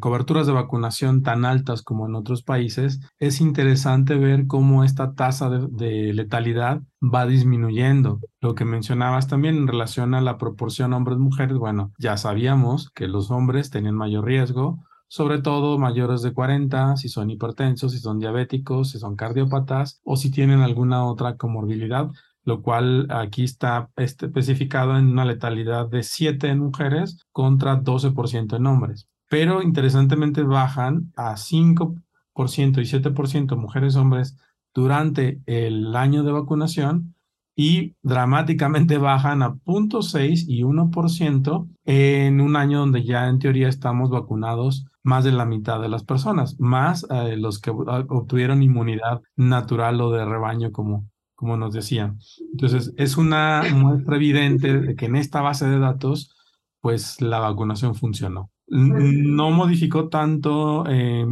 coberturas 0.00 0.46
de 0.46 0.54
vacunación 0.54 1.22
tan 1.22 1.44
altas 1.44 1.82
como 1.82 2.06
en 2.06 2.14
otros 2.14 2.42
países, 2.42 3.00
es 3.18 3.42
interesante 3.42 4.16
ver 4.16 4.46
cómo 4.46 4.84
esta 4.84 5.12
tasa 5.12 5.50
de, 5.50 5.66
de, 5.70 6.14
letalidad 6.14 6.80
va 7.02 7.26
disminuyendo. 7.26 8.20
Lo 8.40 8.54
que 8.54 8.64
mencionabas 8.64 9.28
también 9.28 9.56
en 9.56 9.66
relación 9.66 10.14
a 10.14 10.22
la 10.22 10.38
proporción 10.38 10.94
hombres-mujeres, 10.94 11.58
bueno, 11.58 11.92
ya 11.98 12.16
sabíamos 12.16 12.90
que 12.90 13.06
los 13.06 13.30
hombres 13.30 13.70
tenían 13.70 13.94
mayor 13.94 14.24
riesgo, 14.24 14.82
sobre 15.08 15.40
todo 15.40 15.78
mayores 15.78 16.22
de 16.22 16.32
40, 16.32 16.96
si 16.96 17.08
son 17.08 17.30
hipertensos, 17.30 17.92
si 17.92 17.98
son 17.98 18.18
diabéticos, 18.18 18.90
si 18.90 18.98
son 18.98 19.16
cardiópatas 19.16 20.00
o 20.04 20.16
si 20.16 20.30
tienen 20.30 20.60
alguna 20.60 21.04
otra 21.04 21.36
comorbilidad, 21.36 22.08
lo 22.44 22.62
cual 22.62 23.08
aquí 23.10 23.44
está 23.44 23.90
especificado 23.96 24.96
en 24.96 25.08
una 25.08 25.24
letalidad 25.24 25.88
de 25.88 26.02
7 26.02 26.48
en 26.48 26.60
mujeres 26.60 27.18
contra 27.32 27.82
12% 27.82 28.56
en 28.56 28.66
hombres. 28.66 29.08
Pero 29.28 29.62
interesantemente 29.62 30.42
bajan 30.42 31.12
a 31.16 31.36
5% 31.36 32.02
y 32.36 32.84
7% 32.84 33.56
mujeres 33.56 33.96
hombres 33.96 34.36
durante 34.72 35.40
el 35.46 35.96
año 35.96 36.22
de 36.22 36.32
vacunación 36.32 37.16
y 37.56 37.94
dramáticamente 38.02 38.98
bajan 38.98 39.42
a 39.42 39.54
0.6 39.54 40.44
y 40.46 40.62
1% 40.62 41.68
en 41.86 42.40
un 42.40 42.56
año 42.56 42.80
donde 42.80 43.02
ya 43.02 43.28
en 43.28 43.38
teoría 43.38 43.68
estamos 43.68 44.10
vacunados 44.10 44.86
más 45.06 45.22
de 45.22 45.30
la 45.30 45.44
mitad 45.44 45.80
de 45.80 45.88
las 45.88 46.02
personas, 46.02 46.58
más 46.58 47.06
eh, 47.10 47.36
los 47.36 47.60
que 47.60 47.70
obtuvieron 47.70 48.64
inmunidad 48.64 49.22
natural 49.36 50.00
o 50.00 50.10
de 50.10 50.24
rebaño, 50.24 50.72
como, 50.72 51.08
como 51.36 51.56
nos 51.56 51.72
decían. 51.72 52.18
Entonces, 52.50 52.92
es 52.96 53.16
una 53.16 53.62
muestra 53.72 54.16
evidente 54.16 54.80
de 54.80 54.96
que 54.96 55.06
en 55.06 55.14
esta 55.14 55.40
base 55.42 55.68
de 55.68 55.78
datos, 55.78 56.34
pues 56.80 57.20
la 57.20 57.38
vacunación 57.38 57.94
funcionó. 57.94 58.50
No 58.68 59.50
modificó 59.52 60.08
tanto 60.08 60.84
eh, 60.88 61.24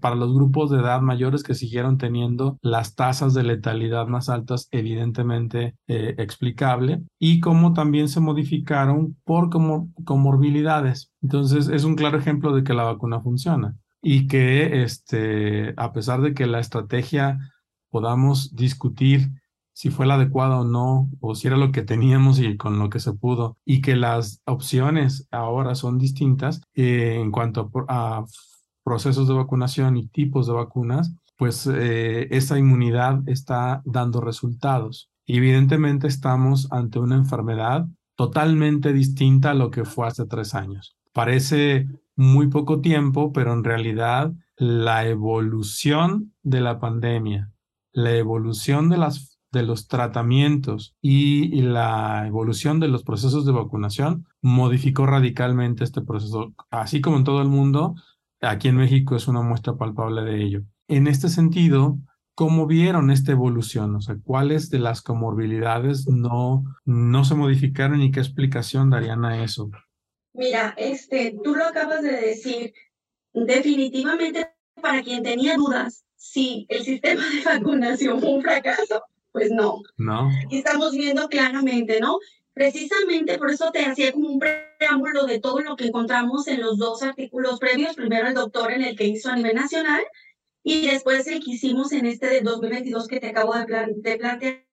para 0.00 0.14
los 0.14 0.34
grupos 0.34 0.70
de 0.70 0.80
edad 0.80 1.00
mayores 1.00 1.42
que 1.42 1.54
siguieron 1.54 1.96
teniendo 1.96 2.58
las 2.60 2.94
tasas 2.94 3.32
de 3.32 3.44
letalidad 3.44 4.06
más 4.06 4.28
altas, 4.28 4.68
evidentemente 4.72 5.74
eh, 5.86 6.14
explicable, 6.18 7.02
y 7.18 7.40
como 7.40 7.72
también 7.72 8.08
se 8.08 8.20
modificaron 8.20 9.16
por 9.24 9.48
como, 9.48 9.90
comorbilidades. 10.04 11.10
Entonces, 11.22 11.68
es 11.68 11.84
un 11.84 11.96
claro 11.96 12.18
ejemplo 12.18 12.54
de 12.54 12.62
que 12.62 12.74
la 12.74 12.84
vacuna 12.84 13.20
funciona 13.20 13.74
y 14.02 14.26
que 14.26 14.82
este, 14.82 15.72
a 15.76 15.92
pesar 15.92 16.20
de 16.20 16.34
que 16.34 16.46
la 16.46 16.58
estrategia 16.58 17.38
podamos 17.88 18.54
discutir 18.54 19.30
si 19.82 19.90
fue 19.90 20.06
la 20.06 20.14
adecuada 20.14 20.60
o 20.60 20.64
no, 20.64 21.10
o 21.18 21.34
si 21.34 21.48
era 21.48 21.56
lo 21.56 21.72
que 21.72 21.82
teníamos 21.82 22.38
y 22.38 22.56
con 22.56 22.78
lo 22.78 22.88
que 22.88 23.00
se 23.00 23.14
pudo, 23.14 23.58
y 23.64 23.80
que 23.82 23.96
las 23.96 24.40
opciones 24.46 25.26
ahora 25.32 25.74
son 25.74 25.98
distintas 25.98 26.60
eh, 26.74 27.18
en 27.20 27.32
cuanto 27.32 27.68
a, 27.88 28.24
procesos 28.84 29.26
de 29.26 29.34
vacunación 29.34 29.96
y 29.96 30.06
tipos 30.06 30.46
de 30.46 30.52
vacunas, 30.52 31.12
pues 31.36 31.66
eh, 31.66 32.28
esa 32.30 32.60
inmunidad 32.60 33.28
está 33.28 33.82
dando 33.84 34.20
resultados. 34.20 35.10
Evidentemente 35.26 36.06
estamos 36.06 36.70
ante 36.70 37.00
una 37.00 37.16
enfermedad 37.16 37.84
totalmente 38.14 38.92
distinta 38.92 39.50
a 39.50 39.54
lo 39.54 39.72
que 39.72 39.84
fue 39.84 40.06
hace 40.06 40.26
tres 40.26 40.54
años. 40.54 40.96
Parece 41.12 41.88
muy 42.14 42.46
poco 42.46 42.80
tiempo, 42.80 43.32
pero 43.32 43.52
en 43.52 43.64
realidad 43.64 44.32
la 44.56 45.08
evolución 45.08 46.34
de 46.44 46.60
la 46.60 46.78
pandemia, 46.78 47.50
la 47.92 48.12
evolución 48.12 48.88
de 48.88 48.98
las 48.98 49.31
de 49.52 49.62
los 49.62 49.86
tratamientos 49.86 50.96
y, 51.00 51.62
la 51.62 52.26
evolución 52.26 52.80
de 52.80 52.88
los 52.88 53.04
procesos 53.04 53.46
de 53.46 53.52
vacunación 53.52 54.26
modificó 54.40 55.06
radicalmente 55.06 55.84
este 55.84 56.00
proceso, 56.00 56.54
así 56.70 57.00
como 57.00 57.18
en 57.18 57.24
todo 57.24 57.40
el 57.42 57.48
mundo, 57.48 57.94
aquí 58.40 58.68
en 58.68 58.76
México 58.76 59.14
es 59.14 59.28
una 59.28 59.42
muestra 59.42 59.76
palpable 59.76 60.22
de 60.22 60.42
ello. 60.42 60.62
En 60.88 61.06
este 61.06 61.28
sentido, 61.28 61.98
¿cómo 62.34 62.66
vieron 62.66 63.10
esta 63.10 63.32
evolución? 63.32 63.94
O 63.94 64.00
sea, 64.00 64.16
¿cuáles 64.24 64.70
de 64.70 64.78
las 64.78 65.02
comorbilidades 65.02 66.08
no, 66.08 66.64
no 66.84 67.24
se 67.24 67.34
modificaron 67.34 68.02
y 68.02 68.10
qué 68.10 68.20
explicación 68.20 68.90
darían 68.90 69.24
a 69.24 69.44
eso? 69.44 69.70
Mira, 70.34 70.74
este, 70.78 71.38
tú 71.44 71.54
lo 71.54 71.64
acabas 71.66 72.02
de 72.02 72.12
decir, 72.12 72.72
definitivamente 73.34 74.50
para 74.80 75.02
quien 75.02 75.22
tenía 75.22 75.56
dudas 75.56 76.04
si 76.16 76.66
el 76.68 76.82
sistema 76.82 77.22
de 77.28 77.42
vacunación 77.44 78.20
fue 78.20 78.30
un 78.30 78.42
fracaso, 78.42 79.02
pues 79.32 79.50
no. 79.50 79.82
No. 79.96 80.30
Y 80.50 80.58
estamos 80.58 80.92
viendo 80.92 81.28
claramente, 81.28 82.00
¿no? 82.00 82.18
Precisamente 82.54 83.38
por 83.38 83.50
eso 83.50 83.70
te 83.72 83.84
hacía 83.84 84.12
como 84.12 84.28
un 84.28 84.38
preámbulo 84.38 85.24
de 85.26 85.40
todo 85.40 85.60
lo 85.60 85.74
que 85.74 85.86
encontramos 85.86 86.46
en 86.48 86.60
los 86.60 86.76
dos 86.78 87.02
artículos 87.02 87.58
previos, 87.58 87.96
primero 87.96 88.28
el 88.28 88.34
doctor 88.34 88.72
en 88.72 88.82
el 88.82 88.96
que 88.96 89.06
hizo 89.06 89.30
a 89.30 89.36
nivel 89.36 89.54
nacional 89.54 90.04
y 90.62 90.86
después 90.86 91.26
el 91.26 91.42
que 91.42 91.52
hicimos 91.52 91.92
en 91.92 92.06
este 92.06 92.28
de 92.28 92.42
2022 92.42 93.08
que 93.08 93.20
te 93.20 93.30
acabo 93.30 93.54
de, 93.54 93.94
de 93.96 94.16
plantear, 94.16 94.64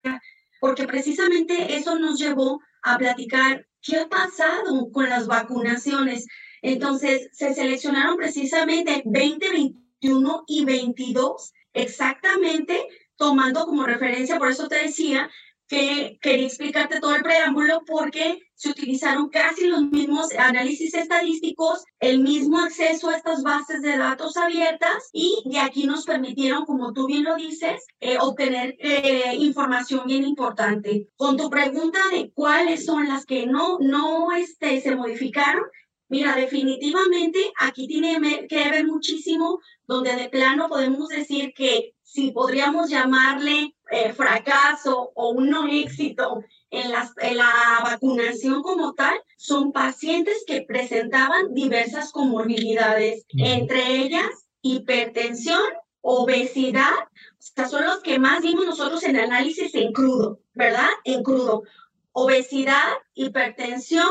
porque 0.59 0.85
precisamente 0.85 1.77
eso 1.77 1.97
nos 1.97 2.19
llevó 2.19 2.59
a 2.83 2.97
platicar 2.97 3.65
qué 3.81 3.97
ha 3.97 4.09
pasado 4.09 4.91
con 4.91 5.09
las 5.09 5.27
vacunaciones. 5.27 6.27
Entonces, 6.61 7.29
se 7.31 7.53
seleccionaron 7.53 8.17
precisamente 8.17 9.03
20, 9.05 9.49
21 9.49 10.43
y 10.47 10.65
22 10.65 11.53
exactamente 11.73 12.87
tomando 13.19 13.65
como 13.65 13.85
referencia, 13.85 14.39
por 14.39 14.49
eso 14.49 14.67
te 14.67 14.77
decía 14.77 15.29
que 15.67 16.17
quería 16.19 16.47
explicarte 16.47 16.99
todo 16.99 17.15
el 17.15 17.21
preámbulo 17.21 17.83
porque 17.85 18.41
se 18.55 18.69
utilizaron 18.69 19.29
casi 19.29 19.67
los 19.67 19.83
mismos 19.83 20.31
análisis 20.35 20.95
estadísticos, 20.95 21.83
el 21.99 22.21
mismo 22.21 22.59
acceso 22.59 23.09
a 23.09 23.17
estas 23.17 23.43
bases 23.43 23.83
de 23.83 23.95
datos 23.95 24.35
abiertas 24.35 25.09
y 25.13 25.43
de 25.45 25.59
aquí 25.59 25.85
nos 25.85 26.05
permitieron, 26.05 26.65
como 26.65 26.91
tú 26.91 27.05
bien 27.05 27.23
lo 27.23 27.35
dices, 27.35 27.85
eh, 27.99 28.17
obtener 28.19 28.77
eh, 28.79 29.35
información 29.35 30.07
bien 30.07 30.23
importante. 30.23 31.07
Con 31.15 31.37
tu 31.37 31.51
pregunta 31.51 31.99
de 32.11 32.31
cuáles 32.33 32.85
son 32.85 33.07
las 33.07 33.27
que 33.27 33.45
no, 33.45 33.77
no 33.79 34.31
este, 34.31 34.81
se 34.81 34.95
modificaron, 34.95 35.65
Mira, 36.11 36.35
definitivamente 36.35 37.51
aquí 37.59 37.87
tiene 37.87 38.47
que 38.47 38.69
ver 38.71 38.83
muchísimo 38.87 39.59
donde 39.85 40.15
de 40.15 40.27
plano 40.27 40.67
podemos 40.67 41.07
decir 41.07 41.53
que 41.55 41.93
si 42.11 42.31
podríamos 42.31 42.89
llamarle 42.89 43.75
eh, 43.91 44.13
fracaso 44.13 45.11
o 45.13 45.29
un 45.29 45.49
no 45.49 45.67
éxito 45.67 46.43
en, 46.71 46.91
en 47.17 47.37
la 47.37 47.81
vacunación 47.83 48.63
como 48.63 48.93
tal, 48.93 49.21
son 49.37 49.71
pacientes 49.71 50.43
que 50.47 50.61
presentaban 50.61 51.53
diversas 51.53 52.11
comorbilidades, 52.11 53.25
entre 53.37 53.97
ellas 53.97 54.25
hipertensión, 54.61 55.61
obesidad, 56.01 56.93
o 56.97 57.41
sea, 57.41 57.67
son 57.67 57.85
los 57.85 58.01
que 58.01 58.17
más 58.17 58.41
vimos 58.41 58.65
nosotros 58.65 59.03
en 59.03 59.17
análisis 59.17 59.73
en 59.75 59.93
crudo, 59.93 60.39
¿verdad? 60.53 60.89
En 61.03 61.23
crudo. 61.23 61.63
Obesidad, 62.11 62.87
hipertensión 63.13 64.09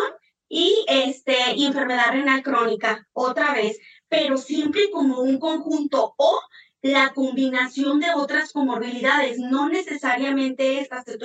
y 0.48 0.84
este, 0.88 1.36
enfermedad 1.56 2.12
renal 2.12 2.42
crónica, 2.42 3.06
otra 3.12 3.52
vez, 3.54 3.78
pero 4.08 4.38
siempre 4.38 4.88
como 4.90 5.20
un 5.20 5.38
conjunto 5.38 6.14
o 6.16 6.40
la 6.88 7.12
combinación 7.12 8.00
de 8.00 8.06
otras 8.16 8.52
comorbilidades, 8.52 9.38
no 9.38 9.68
necesariamente 9.68 10.80
estas. 10.80 11.04
Te 11.04 11.18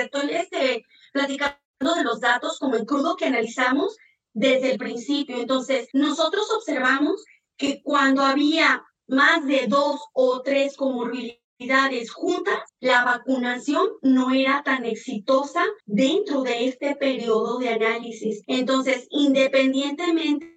estoy, 0.00 0.30
este, 0.30 0.84
platicando 1.12 1.94
de 1.96 2.04
los 2.04 2.20
datos 2.20 2.58
como 2.60 2.76
en 2.76 2.84
crudo 2.84 3.16
que 3.16 3.26
analizamos 3.26 3.96
desde 4.32 4.72
el 4.72 4.78
principio. 4.78 5.40
Entonces, 5.40 5.88
nosotros 5.92 6.48
observamos 6.52 7.24
que 7.56 7.82
cuando 7.82 8.22
había 8.22 8.84
más 9.08 9.44
de 9.44 9.66
dos 9.66 10.00
o 10.12 10.40
tres 10.42 10.76
comorbilidades, 10.76 12.12
juntas, 12.12 12.60
la 12.78 13.04
vacunación 13.04 13.88
no 14.02 14.32
era 14.32 14.62
tan 14.62 14.84
exitosa 14.84 15.64
dentro 15.84 16.42
de 16.42 16.68
este 16.68 16.94
periodo 16.94 17.58
de 17.58 17.70
análisis. 17.70 18.42
Entonces, 18.46 19.08
independientemente 19.10 20.56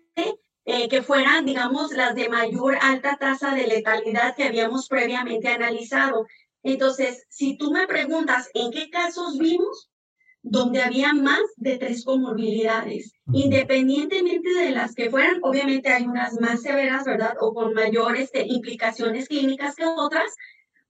eh, 0.66 0.88
que 0.90 1.02
fueran, 1.02 1.46
digamos, 1.46 1.92
las 1.92 2.16
de 2.16 2.30
mayor 2.30 2.78
alta 2.82 3.18
tasa 3.20 3.56
de 3.56 3.68
letalidad 3.68 4.36
que 4.36 4.44
habíamos 4.44 4.88
previamente 4.88 5.48
analizado. 5.48 6.28
Entonces, 6.64 7.26
si 7.30 7.58
tú 7.58 7.72
me 7.72 7.88
preguntas 7.88 8.50
en 8.54 8.72
qué 8.72 8.90
casos 8.90 9.38
vimos, 9.40 9.90
donde 10.44 10.82
había 10.82 11.14
más 11.14 11.42
de 11.58 11.78
tres 11.78 12.04
comorbilidades, 12.04 13.14
independientemente 13.32 14.50
de 14.50 14.72
las 14.72 14.96
que 14.96 15.10
fueran, 15.10 15.40
obviamente 15.44 15.90
hay 15.90 16.06
unas 16.06 16.40
más 16.40 16.62
severas, 16.62 17.06
¿verdad? 17.06 17.36
O 17.40 17.54
con 17.54 17.74
mayores 17.74 18.24
este, 18.24 18.46
implicaciones 18.48 19.28
clínicas 19.28 19.76
que 19.76 19.86
otras, 19.86 20.36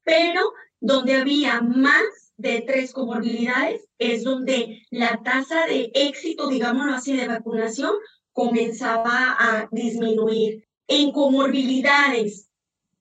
pero 0.03 0.53
donde 0.79 1.15
había 1.15 1.61
más 1.61 2.33
de 2.37 2.63
tres 2.65 2.93
comorbilidades 2.93 3.87
es 3.99 4.23
donde 4.23 4.83
la 4.89 5.21
tasa 5.23 5.67
de 5.67 5.91
éxito, 5.93 6.47
digámoslo 6.47 6.93
así, 6.93 7.15
de 7.15 7.27
vacunación 7.27 7.93
comenzaba 8.33 9.35
a 9.39 9.67
disminuir. 9.71 10.65
en 10.87 11.13
comorbilidades 11.13 12.49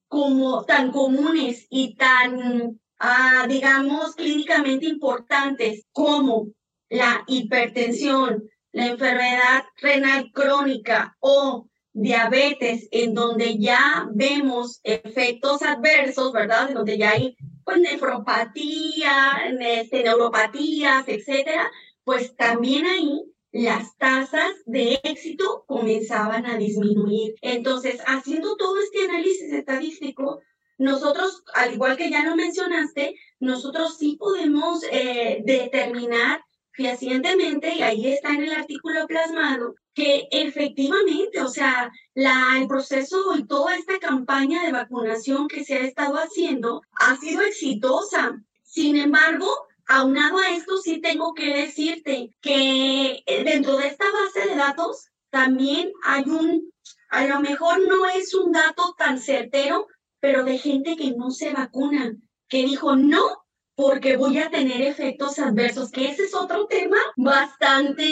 como 0.06 0.64
tan 0.64 0.92
comunes 0.92 1.66
y 1.70 1.96
tan, 1.96 2.80
ah, 3.00 3.46
digamos, 3.48 4.14
clínicamente 4.14 4.86
importantes 4.86 5.86
como 5.92 6.48
la 6.88 7.24
hipertensión, 7.26 8.48
la 8.72 8.86
enfermedad 8.86 9.64
renal 9.80 10.30
crónica 10.32 11.16
o 11.18 11.66
diabetes, 11.92 12.86
en 12.92 13.14
donde 13.14 13.58
ya 13.58 14.08
vemos 14.12 14.80
efectos 14.84 15.62
adversos, 15.62 16.32
¿verdad? 16.32 16.68
En 16.68 16.74
donde 16.74 16.98
ya 16.98 17.10
hay 17.10 17.36
pues 17.64 17.78
nefropatía, 17.78 19.42
este, 19.60 20.02
neuropatías, 20.02 21.06
etcétera, 21.08 21.70
pues 22.04 22.36
también 22.36 22.86
ahí 22.86 23.24
las 23.52 23.96
tasas 23.96 24.52
de 24.66 25.00
éxito 25.02 25.64
comenzaban 25.66 26.46
a 26.46 26.56
disminuir. 26.56 27.34
Entonces, 27.42 28.00
haciendo 28.06 28.56
todo 28.56 28.78
este 28.80 29.04
análisis 29.04 29.52
estadístico, 29.52 30.40
nosotros, 30.78 31.42
al 31.54 31.74
igual 31.74 31.96
que 31.96 32.10
ya 32.10 32.24
lo 32.24 32.36
mencionaste, 32.36 33.14
nosotros 33.38 33.98
sí 33.98 34.16
podemos 34.18 34.82
eh, 34.90 35.42
determinar 35.44 36.40
fehacientemente, 36.72 37.74
y 37.74 37.82
ahí 37.82 38.08
está 38.08 38.30
en 38.30 38.44
el 38.44 38.52
artículo 38.52 39.06
plasmado, 39.06 39.74
que 39.92 40.28
efectivamente, 40.30 41.42
o 41.42 41.48
sea, 41.48 41.90
el 42.14 42.66
proceso 42.68 43.34
y 43.36 43.44
toda 43.46 43.76
esta 43.76 43.98
campaña 43.98 44.64
de 44.64 44.72
vacunación 44.72 45.48
que 45.48 45.64
se 45.64 45.74
ha 45.74 45.80
estado 45.80 46.14
haciendo 46.16 46.82
ha 46.94 47.16
sido 47.16 47.42
exitosa. 47.42 48.40
Sin 48.62 48.96
embargo, 48.96 49.48
aunado 49.90 50.38
a 50.38 50.50
esto, 50.50 50.76
sí 50.76 51.00
tengo 51.00 51.34
que 51.34 51.52
decirte 51.52 52.30
que 52.40 53.24
eh, 53.26 53.44
dentro 53.44 53.76
de 53.76 53.88
esta 53.88 54.04
base 54.04 54.48
de 54.48 54.54
datos 54.54 55.08
también 55.30 55.90
hay 56.04 56.22
un, 56.24 56.72
a 57.10 57.26
lo 57.26 57.40
mejor 57.40 57.80
no 57.88 58.06
es 58.06 58.32
un 58.34 58.52
dato 58.52 58.94
tan 58.96 59.18
certero, 59.18 59.88
pero 60.20 60.44
de 60.44 60.58
gente 60.58 60.94
que 60.96 61.10
no 61.10 61.32
se 61.32 61.52
vacuna, 61.52 62.14
que 62.48 62.58
dijo 62.58 62.94
no, 62.94 63.44
porque 63.74 64.16
voy 64.16 64.38
a 64.38 64.50
tener 64.50 64.80
efectos 64.82 65.40
adversos, 65.40 65.90
que 65.90 66.10
ese 66.10 66.24
es 66.24 66.34
otro 66.34 66.66
tema 66.66 66.98
bastante 67.16 68.04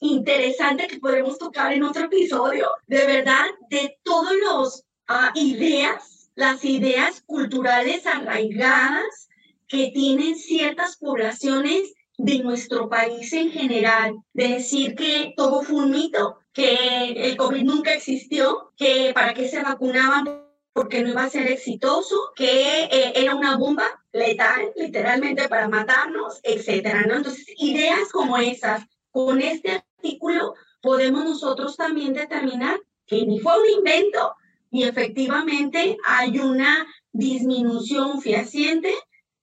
interesante 0.00 0.86
que 0.86 1.00
podemos 1.00 1.36
tocar 1.36 1.74
en 1.74 1.82
otro 1.82 2.04
episodio. 2.04 2.70
De 2.86 3.04
verdad, 3.04 3.44
de 3.68 3.98
todos 4.04 4.32
los 4.42 4.84
ah, 5.08 5.32
ideas, 5.34 6.30
las 6.34 6.64
ideas 6.64 7.22
culturales 7.26 8.06
arraigadas 8.06 9.28
que 9.68 9.90
tienen 9.92 10.36
ciertas 10.36 10.96
poblaciones 10.96 11.94
de 12.16 12.38
nuestro 12.40 12.88
país 12.88 13.32
en 13.32 13.50
general, 13.50 14.16
de 14.32 14.48
decir 14.48 14.94
que 14.94 15.34
todo 15.36 15.62
fue 15.62 15.84
un 15.84 15.90
mito, 15.90 16.38
que 16.52 17.28
el 17.28 17.36
COVID 17.36 17.62
nunca 17.62 17.92
existió, 17.92 18.72
que 18.76 19.12
para 19.14 19.34
qué 19.34 19.48
se 19.48 19.62
vacunaban 19.62 20.44
porque 20.72 21.02
no 21.02 21.10
iba 21.10 21.22
a 21.22 21.30
ser 21.30 21.50
exitoso, 21.50 22.32
que 22.34 22.84
eh, 22.84 23.12
era 23.14 23.34
una 23.36 23.56
bomba 23.56 24.04
letal, 24.12 24.72
literalmente 24.76 25.48
para 25.48 25.68
matarnos, 25.68 26.40
etcétera, 26.42 27.02
¿no? 27.06 27.16
Entonces, 27.16 27.46
ideas 27.58 28.10
como 28.12 28.36
esas, 28.38 28.84
con 29.10 29.40
este 29.40 29.70
artículo 29.70 30.54
podemos 30.82 31.24
nosotros 31.24 31.76
también 31.76 32.12
determinar 32.12 32.78
que 33.06 33.24
ni 33.24 33.38
fue 33.38 33.58
un 33.60 33.68
invento 33.78 34.34
y 34.70 34.82
efectivamente 34.82 35.96
hay 36.04 36.38
una 36.40 36.86
disminución 37.12 38.20
fehaciente 38.20 38.92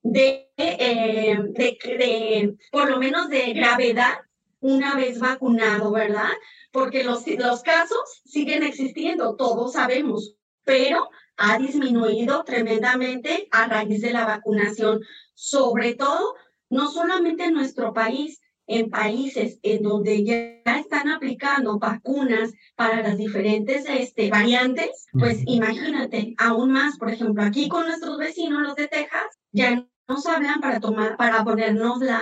de, 0.04 0.50
eh, 0.58 1.38
de, 1.50 1.78
de, 1.84 2.56
por 2.72 2.90
lo 2.90 2.98
menos 2.98 3.30
de 3.30 3.54
gravedad 3.54 4.20
una 4.60 4.96
vez 4.96 5.20
vacunado, 5.20 5.92
¿verdad? 5.92 6.30
Porque 6.72 7.04
los, 7.04 7.26
los 7.28 7.62
casos 7.64 8.22
siguen 8.26 8.64
existiendo, 8.64 9.36
todos 9.36 9.74
sabemos, 9.74 10.36
pero 10.64 11.10
ha 11.38 11.58
disminuido 11.58 12.44
tremendamente 12.44 13.48
a 13.52 13.68
raíz 13.68 14.02
de 14.02 14.12
la 14.12 14.26
vacunación, 14.26 15.02
sobre 15.34 15.96
todo, 15.96 16.36
no 16.70 16.90
solamente 16.90 17.46
en 17.46 17.54
nuestro 17.54 17.94
país, 17.94 18.40
en 18.68 18.90
países 18.90 19.60
en 19.64 19.82
donde 19.82 20.24
ya 20.24 20.80
están 20.80 21.10
aplicando 21.10 21.80
vacunas 21.80 22.54
para 22.76 23.02
las 23.02 23.18
diferentes 23.18 23.86
este, 23.90 24.30
variantes, 24.30 25.08
pues 25.12 25.40
imagínate, 25.46 26.36
aún 26.38 26.72
más, 26.72 26.98
por 26.98 27.10
ejemplo, 27.10 27.44
aquí 27.44 27.68
con 27.68 27.88
nuestros 27.88 28.18
vecinos, 28.18 28.62
los 28.62 28.76
de 28.76 28.88
Texas, 28.88 29.40
ya 29.52 29.86
nos 30.08 30.26
hablan 30.26 30.60
para 30.60 30.80
tomar, 30.80 31.18
para 31.18 31.44
ponernos 31.44 32.00
la, 32.00 32.22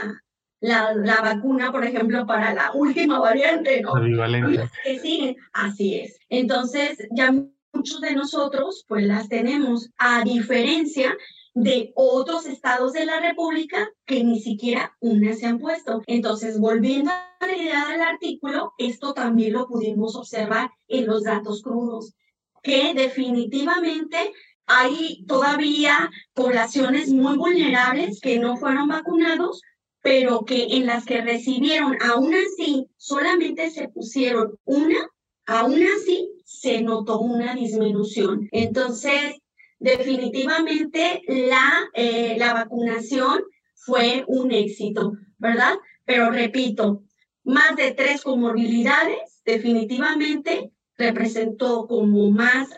la, 0.62 0.94
la 0.94 1.22
vacuna, 1.22 1.72
por 1.72 1.84
ejemplo, 1.86 2.26
para 2.26 2.54
la 2.54 2.72
última 2.74 3.20
variante, 3.20 3.82
¿no? 3.82 3.94
Que 4.84 5.00
siguen, 5.00 5.36
así 5.54 5.96
es. 5.96 6.20
Entonces, 6.30 7.08
ya 7.12 7.34
muchos 7.74 8.02
de 8.02 8.16
nosotros 8.16 8.86
pues 8.88 9.06
las 9.06 9.30
tenemos, 9.30 9.90
a 9.98 10.24
diferencia 10.24 11.16
de 11.54 11.92
otros 11.96 12.46
estados 12.46 12.94
de 12.94 13.06
la 13.06 13.20
República 13.20 13.90
que 14.06 14.24
ni 14.24 14.40
siquiera 14.40 14.96
una 15.00 15.34
se 15.34 15.46
han 15.46 15.60
puesto. 15.60 16.02
Entonces, 16.08 16.60
volviendo 16.60 17.12
a 17.12 17.46
la 17.46 17.56
idea 17.56 17.88
del 17.88 18.02
artículo, 18.02 18.74
esto 18.78 19.14
también 19.14 19.54
lo 19.54 19.68
pudimos 19.68 20.16
observar 20.16 20.72
en 20.88 21.08
los 21.08 21.24
datos 21.24 21.62
crudos, 21.62 22.14
que 22.62 22.94
definitivamente 22.94 24.34
hay 24.70 25.26
todavía 25.28 26.12
poblaciones 26.34 27.10
muy 27.10 27.36
vulnerables 27.38 28.22
que 28.22 28.38
no 28.38 28.56
fueron 28.56 28.88
vacunados, 28.88 29.62
pero 30.02 30.46
que 30.46 30.78
en 30.78 30.86
las 30.86 31.06
que 31.06 31.22
recibieron, 31.22 31.98
aún 32.02 32.34
así, 32.34 32.88
solamente 32.96 33.72
se 33.72 33.90
pusieron 33.90 34.58
una, 34.66 35.10
aún 35.48 35.82
así 35.84 36.32
se 36.46 36.82
notó 36.82 37.20
una 37.20 37.56
disminución. 37.56 38.48
Entonces, 38.52 39.38
definitivamente 39.80 41.24
la, 41.28 41.90
eh, 41.94 42.36
la 42.38 42.54
vacunación 42.54 43.44
fue 43.74 44.24
un 44.28 44.52
éxito, 44.52 45.14
¿verdad? 45.40 45.74
Pero 46.06 46.30
repito, 46.30 47.04
más 47.44 47.76
de 47.76 47.92
tres 47.92 48.22
comorbilidades 48.22 49.42
definitivamente 49.44 50.72
representó 50.96 51.88
como 51.88 52.30
más 52.30 52.70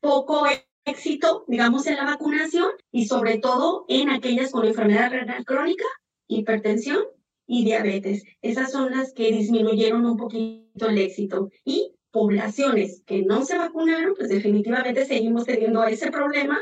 poco 0.00 0.46
éxito, 0.88 1.44
digamos, 1.48 1.86
en 1.86 1.96
la 1.96 2.04
vacunación 2.04 2.70
y 2.90 3.06
sobre 3.06 3.38
todo 3.38 3.84
en 3.88 4.10
aquellas 4.10 4.50
con 4.50 4.66
enfermedad 4.66 5.10
renal 5.10 5.44
crónica, 5.44 5.84
hipertensión 6.26 7.04
y 7.46 7.64
diabetes. 7.64 8.24
Esas 8.42 8.70
son 8.72 8.90
las 8.90 9.12
que 9.12 9.32
disminuyeron 9.32 10.04
un 10.04 10.16
poquito 10.16 10.88
el 10.88 10.98
éxito. 10.98 11.50
Y 11.64 11.94
poblaciones 12.10 13.02
que 13.06 13.22
no 13.22 13.44
se 13.44 13.58
vacunaron, 13.58 14.14
pues 14.16 14.28
definitivamente 14.28 15.06
seguimos 15.06 15.44
teniendo 15.44 15.84
ese 15.84 16.10
problema 16.10 16.58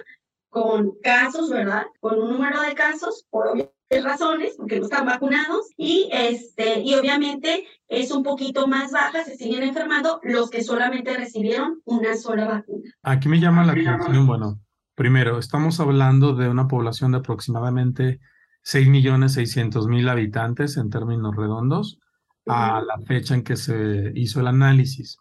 con 0.49 0.99
casos, 1.03 1.51
¿verdad? 1.51 1.87
Con 2.01 2.21
un 2.21 2.31
número 2.31 2.62
de 2.62 2.75
casos, 2.75 3.27
por 3.31 3.71
obvias 3.88 4.05
razones, 4.05 4.55
porque 4.57 4.79
no 4.79 4.85
están 4.85 5.07
vacunados, 5.07 5.70
y, 5.77 6.09
este, 6.12 6.81
y 6.81 6.94
obviamente 6.94 7.64
es 7.88 8.11
un 8.11 8.22
poquito 8.22 8.66
más 8.66 8.92
baja, 8.92 9.25
se 9.25 9.37
siguen 9.37 9.62
enfermando 9.62 10.20
los 10.22 10.51
que 10.51 10.62
solamente 10.62 11.16
recibieron 11.16 11.81
una 11.85 12.16
sola 12.16 12.46
vacuna. 12.46 12.90
Aquí 13.03 13.29
me 13.29 13.40
llama 13.40 13.64
la 13.64 13.72
atención, 13.72 14.27
bueno, 14.27 14.61
primero, 14.94 15.38
estamos 15.38 15.79
hablando 15.81 16.35
de 16.35 16.49
una 16.49 16.66
población 16.66 17.12
de 17.12 17.18
aproximadamente 17.18 18.20
6.600.000 18.64 20.11
habitantes 20.11 20.77
en 20.77 20.90
términos 20.90 21.37
redondos 21.37 21.99
a 22.46 22.81
la 22.81 22.99
fecha 23.07 23.35
en 23.35 23.42
que 23.42 23.57
se 23.57 24.12
hizo 24.14 24.40
el 24.40 24.49
análisis. 24.49 25.18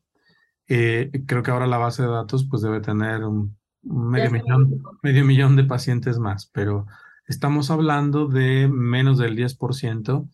Eh, 0.67 1.11
creo 1.27 1.43
que 1.43 1.51
ahora 1.51 1.67
la 1.67 1.77
base 1.77 2.01
de 2.01 2.09
datos 2.09 2.47
pues 2.49 2.63
debe 2.63 2.81
tener 2.81 3.23
un, 3.23 3.55
medio, 3.83 4.31
millón, 4.31 4.81
medio 5.03 5.25
millón 5.25 5.55
de 5.55 5.63
pacientes 5.63 6.17
más, 6.17 6.49
pero 6.51 6.87
estamos 7.27 7.71
hablando 7.71 8.27
de 8.27 8.67
menos 8.67 9.17
del 9.17 9.35
10% 9.35 10.29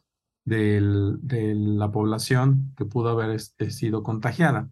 del, 0.45 1.17
de 1.21 1.55
la 1.55 1.91
población 1.91 2.73
que 2.77 2.85
pudo 2.85 3.09
haber 3.09 3.39
sido 3.39 4.03
contagiada. 4.03 4.69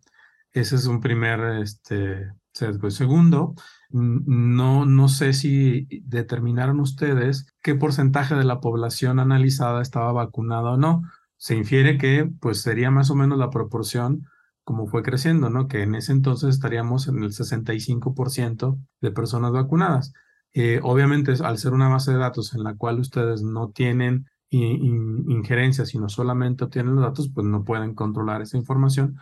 Ese 0.51 0.75
es 0.75 0.86
un 0.88 0.99
primer 0.99 1.62
este, 1.62 2.32
sesgo. 2.53 2.89
Segundo, 2.89 3.53
no, 3.89 4.86
no 4.86 5.08
sé 5.08 5.34
si 5.34 5.88
determinaron 6.03 6.79
ustedes 6.79 7.47
qué 7.62 7.75
porcentaje 7.75 8.36
de 8.36 8.43
la 8.43 8.60
población 8.60 9.19
analizada 9.19 9.82
estaba 9.82 10.12
vacunada 10.12 10.71
o 10.71 10.77
no. 10.77 11.03
Se 11.38 11.55
infiere 11.55 11.97
que 11.97 12.29
pues 12.39 12.62
sería 12.62 12.91
más 12.91 13.10
o 13.12 13.15
menos 13.15 13.38
la 13.38 13.49
proporción 13.49 14.25
como 14.63 14.86
fue 14.86 15.01
creciendo, 15.01 15.49
¿no? 15.49 15.67
Que 15.67 15.82
en 15.82 15.95
ese 15.95 16.12
entonces 16.12 16.49
estaríamos 16.51 17.08
en 17.08 17.23
el 17.23 17.32
65% 17.32 18.77
de 19.01 19.12
personas 19.12 19.51
vacunadas. 19.51 20.13
Eh, 20.53 20.79
obviamente, 20.83 21.33
al 21.43 21.57
ser 21.57 21.73
una 21.73 21.89
base 21.89 22.12
de 22.12 22.17
datos 22.17 22.53
en 22.53 22.63
la 22.63 22.75
cual 22.75 22.99
ustedes 22.99 23.41
no 23.43 23.69
tienen 23.69 24.25
injerencia, 24.51 25.85
sino 25.85 26.09
solamente 26.09 26.63
obtienen 26.63 26.95
los 26.95 27.03
datos, 27.03 27.29
pues 27.33 27.45
no 27.45 27.63
pueden 27.63 27.93
controlar 27.93 28.41
esa 28.41 28.57
información. 28.57 29.17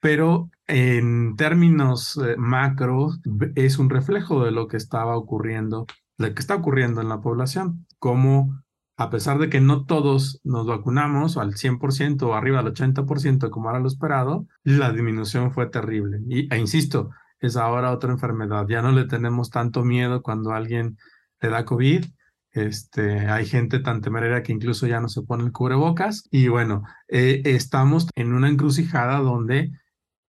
Pero 0.00 0.50
en 0.66 1.36
términos 1.36 2.18
eh, 2.24 2.36
macro, 2.38 3.10
es 3.54 3.78
un 3.78 3.90
reflejo 3.90 4.42
de 4.42 4.50
lo 4.50 4.66
que 4.66 4.78
estaba 4.78 5.16
ocurriendo, 5.16 5.86
lo 6.16 6.34
que 6.34 6.40
está 6.40 6.54
ocurriendo 6.54 7.02
en 7.02 7.10
la 7.10 7.20
población, 7.20 7.86
como 7.98 8.62
a 8.96 9.08
pesar 9.08 9.38
de 9.38 9.48
que 9.48 9.60
no 9.60 9.86
todos 9.86 10.40
nos 10.44 10.66
vacunamos 10.66 11.36
al 11.38 11.54
100% 11.54 12.22
o 12.22 12.34
arriba 12.34 12.62
del 12.62 12.74
80% 12.74 13.48
como 13.48 13.70
era 13.70 13.80
lo 13.80 13.88
esperado, 13.88 14.46
la 14.62 14.92
disminución 14.92 15.52
fue 15.52 15.66
terrible. 15.66 16.20
Y, 16.28 16.52
e 16.52 16.58
insisto, 16.58 17.10
es 17.40 17.56
ahora 17.56 17.92
otra 17.92 18.12
enfermedad. 18.12 18.66
Ya 18.68 18.82
no 18.82 18.92
le 18.92 19.06
tenemos 19.06 19.50
tanto 19.50 19.84
miedo 19.84 20.22
cuando 20.22 20.52
alguien 20.52 20.98
le 21.40 21.48
da 21.48 21.64
COVID. 21.64 22.04
Este, 22.52 23.28
hay 23.28 23.46
gente 23.46 23.78
tan 23.78 24.00
temeraria 24.00 24.42
que 24.42 24.52
incluso 24.52 24.86
ya 24.86 25.00
no 25.00 25.08
se 25.08 25.22
pone 25.22 25.44
el 25.44 25.52
cubrebocas. 25.52 26.28
Y 26.30 26.48
bueno, 26.48 26.84
eh, 27.08 27.42
estamos 27.44 28.08
en 28.14 28.32
una 28.34 28.48
encrucijada 28.48 29.18
donde 29.18 29.72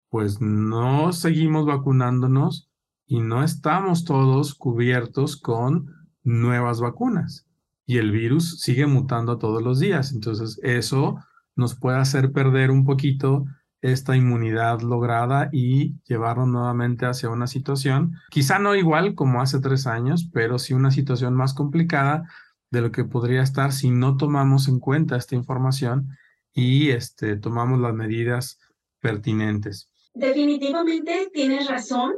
pues 0.10 0.42
no 0.42 1.14
seguimos 1.14 1.66
vacunándonos 1.66 2.70
y 3.06 3.22
no 3.22 3.44
estamos 3.44 4.06
todos 4.06 4.56
cubiertos 4.56 5.38
con 5.38 5.88
nuevas 6.24 6.80
vacunas. 6.80 7.46
Y 7.86 7.98
el 7.98 8.12
virus 8.12 8.60
sigue 8.62 8.86
mutando 8.86 9.38
todos 9.38 9.62
los 9.62 9.80
días. 9.80 10.14
Entonces, 10.14 10.60
eso 10.64 11.18
nos 11.56 11.76
puede 11.76 11.98
hacer 11.98 12.32
perder 12.32 12.72
un 12.72 12.86
poquito 12.86 13.46
esta 13.82 14.16
inmunidad 14.16 14.82
lograda 14.82 15.50
y 15.52 15.96
llevarnos 16.06 16.48
nuevamente 16.48 17.06
hacia 17.06 17.30
una 17.30 17.48
situación, 17.48 18.14
quizá 18.30 18.60
no 18.60 18.76
igual 18.76 19.16
como 19.16 19.42
hace 19.42 19.60
tres 19.60 19.88
años, 19.88 20.30
pero 20.32 20.60
sí 20.60 20.74
una 20.74 20.92
situación 20.92 21.34
más 21.34 21.54
complicada 21.54 22.30
de 22.70 22.82
lo 22.82 22.92
que 22.92 23.04
podría 23.04 23.42
estar 23.42 23.72
si 23.74 23.90
no 23.90 24.18
tomamos 24.18 24.68
en 24.68 24.80
cuenta 24.80 25.18
esta 25.18 25.36
información 25.36 26.10
y 26.54 26.90
este, 26.92 27.36
tomamos 27.38 27.80
las 27.80 27.94
medidas 27.94 28.60
pertinentes. 29.00 29.90
Definitivamente 30.14 31.30
tienes 31.34 31.68
razón. 31.68 32.14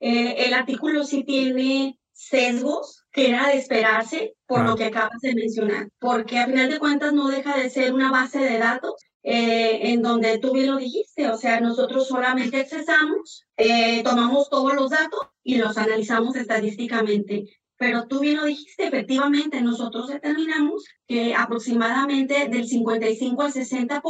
Eh, 0.00 0.46
el 0.46 0.54
artículo 0.54 1.04
sí 1.04 1.24
tiene 1.24 1.98
sesgos 2.12 3.04
que 3.12 3.28
era 3.28 3.48
de 3.48 3.58
esperarse 3.58 4.34
por 4.46 4.64
lo 4.64 4.76
que 4.76 4.86
acabas 4.86 5.20
de 5.20 5.34
mencionar, 5.34 5.88
porque 5.98 6.38
a 6.38 6.46
final 6.46 6.70
de 6.70 6.78
cuentas 6.78 7.12
no 7.12 7.28
deja 7.28 7.56
de 7.56 7.70
ser 7.70 7.92
una 7.92 8.10
base 8.10 8.40
de 8.40 8.58
datos 8.58 8.94
eh, 9.26 9.90
en 9.90 10.02
donde 10.02 10.38
tú 10.38 10.52
bien 10.52 10.70
lo 10.70 10.76
dijiste, 10.76 11.30
o 11.30 11.38
sea, 11.38 11.58
nosotros 11.58 12.06
solamente 12.06 12.60
accesamos, 12.60 13.46
eh, 13.56 14.02
tomamos 14.02 14.50
todos 14.50 14.74
los 14.74 14.90
datos 14.90 15.18
y 15.42 15.56
los 15.56 15.78
analizamos 15.78 16.36
estadísticamente. 16.36 17.46
Pero 17.78 18.06
tú 18.06 18.20
bien 18.20 18.36
lo 18.36 18.44
dijiste, 18.44 18.86
efectivamente, 18.86 19.62
nosotros 19.62 20.08
determinamos 20.08 20.84
que 21.08 21.34
aproximadamente 21.34 22.48
del 22.48 22.68
55 22.68 23.42
al 23.42 23.52
60%, 23.52 24.02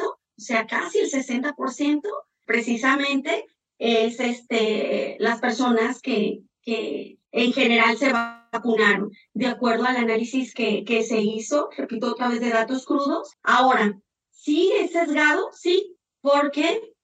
o 0.00 0.18
sea, 0.36 0.64
casi 0.64 1.00
el 1.00 1.10
60%, 1.10 2.02
precisamente 2.46 3.46
es 3.78 4.20
este, 4.20 5.16
las 5.18 5.40
personas 5.40 6.00
que, 6.00 6.42
que 6.62 7.18
en 7.32 7.52
general 7.52 7.96
se 7.96 8.12
vacunaron, 8.12 9.10
de 9.34 9.46
acuerdo 9.48 9.86
al 9.86 9.96
análisis 9.96 10.54
que, 10.54 10.84
que 10.84 11.02
se 11.02 11.20
hizo, 11.20 11.68
repito, 11.76 12.12
a 12.12 12.14
través 12.14 12.40
de 12.40 12.50
datos 12.50 12.86
crudos. 12.86 13.36
Ahora, 13.42 14.00
Sí, 14.42 14.72
es 14.74 14.92
sesgado, 14.92 15.50
sí, 15.52 15.98
porque, 16.22 16.94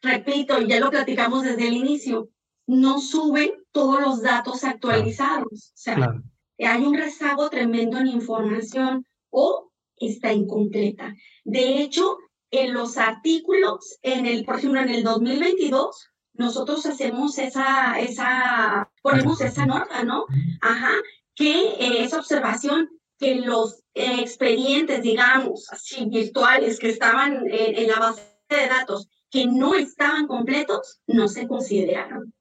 repito, 0.00 0.60
ya 0.60 0.78
lo 0.78 0.90
platicamos 0.90 1.42
desde 1.42 1.66
el 1.66 1.74
inicio, 1.74 2.28
no 2.68 3.00
suben 3.00 3.52
todos 3.72 4.00
los 4.00 4.22
datos 4.22 4.62
actualizados. 4.62 5.72
O 5.74 5.76
sea, 5.76 6.14
hay 6.58 6.84
un 6.84 6.94
rezago 6.94 7.50
tremendo 7.50 7.98
en 7.98 8.06
información 8.06 9.04
o 9.30 9.72
está 9.96 10.32
incompleta. 10.32 11.12
De 11.42 11.82
hecho, 11.82 12.16
en 12.52 12.72
los 12.72 12.96
artículos, 12.96 13.98
en 14.02 14.26
el, 14.26 14.44
por 14.44 14.58
ejemplo, 14.58 14.80
en 14.80 14.90
el 14.90 15.02
2022, 15.02 16.10
nosotros 16.34 16.86
hacemos 16.86 17.38
esa, 17.38 17.98
esa, 17.98 18.88
ponemos 19.02 19.40
esa 19.40 19.66
nota, 19.66 20.04
¿no? 20.04 20.26
Ajá, 20.60 20.92
que 21.34 21.70
eh, 21.70 22.04
esa 22.04 22.18
observación 22.20 22.88
que 23.18 23.34
los 23.34 23.83
expedientes, 23.94 25.02
digamos, 25.02 25.70
así 25.70 26.06
virtuales 26.06 26.78
que 26.78 26.90
estaban 26.90 27.44
en, 27.48 27.88
la 27.88 27.98
base 27.98 28.22
de 28.50 28.68
datos, 28.68 29.08
que 29.30 29.46
no 29.46 29.74
estaban 29.74 30.26
completos, 30.26 31.00
no 31.06 31.28
se 31.28 31.46
consideraron. 31.46 32.32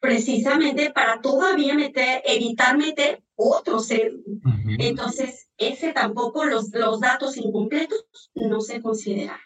Precisamente 0.00 0.90
para 0.90 1.20
todavía 1.20 1.74
meter, 1.74 2.22
evitar 2.24 2.76
meter 2.76 3.22
otro. 3.36 3.78
Entonces, 4.78 5.48
ese 5.58 5.92
tampoco, 5.92 6.44
los, 6.44 6.72
los 6.72 7.00
datos 7.00 7.36
incompletos 7.36 8.30
no 8.34 8.60
se 8.60 8.80
consideraron. 8.80 9.40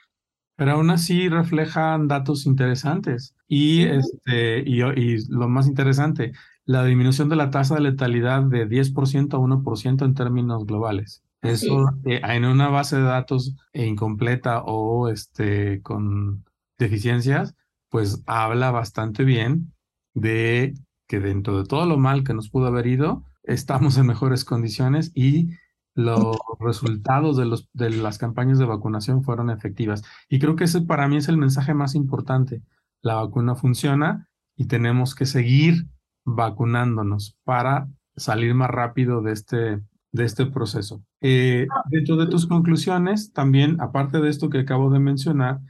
Pero 0.57 0.72
aún 0.72 0.88
así 0.88 1.29
reflejan 1.29 2.09
datos 2.09 2.46
interesantes. 2.46 3.35
Y, 3.46 3.83
este, 3.85 4.62
y, 4.66 4.83
y 4.83 5.18
lo 5.29 5.48
más 5.48 5.66
interesante, 5.66 6.33
la 6.64 6.85
disminución 6.85 7.29
de 7.29 7.37
la 7.37 7.50
tasa 7.50 7.74
de 7.74 7.83
letalidad 7.83 8.42
de 8.42 8.66
10% 8.66 9.35
a 9.35 9.38
1% 9.38 10.05
en 10.05 10.14
términos 10.14 10.64
globales. 10.64 11.22
Eso 11.48 11.90
eh, 12.04 12.20
en 12.22 12.44
una 12.44 12.68
base 12.68 12.96
de 12.96 13.02
datos 13.02 13.54
incompleta 13.72 14.62
o 14.62 15.09
este, 15.09 15.82
con 15.82 16.44
deficiencias, 16.78 17.54
pues 17.90 18.22
habla 18.26 18.70
bastante 18.70 19.24
bien 19.24 19.72
de 20.14 20.74
que 21.09 21.20
dentro 21.20 21.59
de 21.59 21.64
todo 21.64 21.87
lo 21.87 21.98
mal 21.98 22.24
que 22.24 22.35
nos 22.35 22.50
pudo 22.50 22.66
haber 22.66 22.87
ido, 22.87 23.24
estamos 23.44 23.96
en 23.96 24.06
mejores 24.06 24.44
condiciones 24.44 25.12
y 25.14 25.50
los 25.94 26.37
resultados 26.61 27.37
de, 27.37 27.46
los, 27.46 27.70
de 27.72 27.90
las 27.90 28.18
campañas 28.18 28.59
de 28.59 28.66
vacunación 28.66 29.22
fueron 29.22 29.50
efectivas. 29.50 30.02
Y 30.28 30.38
creo 30.38 30.56
que 30.56 30.64
ese 30.64 30.82
para 30.82 31.09
mí 31.09 31.16
es 31.16 31.28
el 31.28 31.38
mensaje 31.38 31.72
más 31.72 31.94
importante. 31.94 32.62
La 33.00 33.14
vacuna 33.14 33.54
funciona 33.54 34.28
y 34.56 34.66
tenemos 34.66 35.14
que 35.14 35.24
seguir 35.24 35.87
vacunándonos 36.24 37.38
para 37.44 37.88
salir 38.16 38.54
más 38.54 38.70
rápido 38.70 39.22
de 39.22 39.32
este, 39.32 39.80
de 40.16 40.24
este 40.24 40.46
proceso. 40.46 41.02
Eh, 41.20 41.68
dentro 41.90 42.16
de 42.16 42.26
tus 42.26 42.46
conclusiones, 42.46 43.33
también, 43.33 43.81
aparte 43.81 44.20
de 44.20 44.29
esto 44.29 44.50
que 44.50 44.61
acabo 44.61 44.90
de 44.90 44.98
mencionar, 44.98 45.61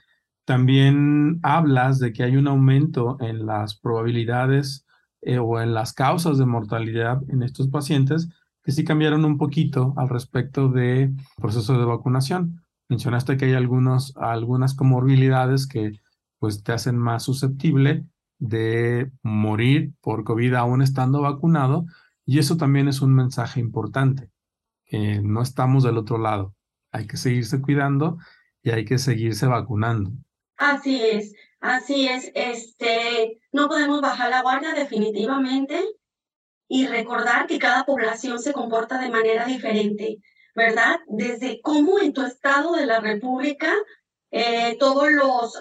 también 0.47 1.41
hablas 1.43 1.99
de 1.99 2.13
que 2.13 2.23
hay 2.23 2.37
un 2.37 2.47
aumento 2.47 3.19
en 3.21 3.45
las 3.47 3.79
probabilidades 3.79 4.87
eh, 5.23 5.39
o 5.39 5.61
en 5.61 5.75
las 5.75 5.93
causas 5.93 6.39
de 6.39 6.47
mortalidad 6.47 7.21
en 7.29 7.43
estos 7.43 7.69
pacientes 7.69 8.29
que 8.63 8.73
sí 8.73 8.85
cambiaron 8.85 9.25
un 9.25 9.39
poquito 9.39 9.93
al 9.97 10.09
respecto 10.09 10.69
del 10.69 11.17
proceso 11.37 11.79
de 11.79 11.85
vacunación. 11.85 12.63
Mencionaste 12.89 13.37
que 13.37 13.47
hay 13.47 13.55
algunos, 13.55 14.17
algunas 14.17 14.75
comorbilidades 14.75 15.67
que 15.67 16.01
pues 16.39 16.63
te 16.63 16.73
hacen 16.73 16.97
más 16.97 17.25
susceptible 17.25 18.07
de 18.39 19.11
morir 19.23 19.93
por 20.01 20.25
COVID 20.25 20.55
aún 20.55 20.83
estando 20.83 21.23
vacunado. 21.23 21.87
Y 22.25 22.39
eso 22.39 22.57
también 22.57 22.89
es 22.89 23.03
un 23.03 23.15
mensaje 23.15 23.61
importante, 23.61 24.31
no 24.91 25.43
estamos 25.43 25.85
del 25.85 25.99
otro 25.99 26.19
lado. 26.19 26.55
Hay 26.93 27.07
que 27.07 27.17
seguirse 27.17 27.61
cuidando 27.61 28.19
y 28.63 28.71
hay 28.71 28.85
que 28.85 28.99
seguirse 28.99 29.47
vacunando. 29.47 30.11
Así 30.57 31.03
es, 31.03 31.35
así 31.61 32.09
es. 32.09 32.31
Este, 32.35 33.41
no 33.53 33.69
podemos 33.69 34.01
bajar 34.01 34.31
la 34.31 34.43
guardia 34.43 34.73
definitivamente 34.73 35.83
y 36.69 36.87
recordar 36.87 37.47
que 37.47 37.59
cada 37.59 37.85
población 37.85 38.39
se 38.39 38.53
comporta 38.53 38.99
de 38.99 39.11
manera 39.11 39.45
diferente, 39.45 40.19
¿verdad? 40.55 41.01
Desde 41.07 41.61
cómo 41.61 42.01
en 42.01 42.13
tu 42.13 42.23
estado 42.23 42.73
de 42.73 42.87
la 42.87 43.01
República 43.01 43.73
eh, 44.31 44.77
todos 44.79 45.11
los 45.11 45.61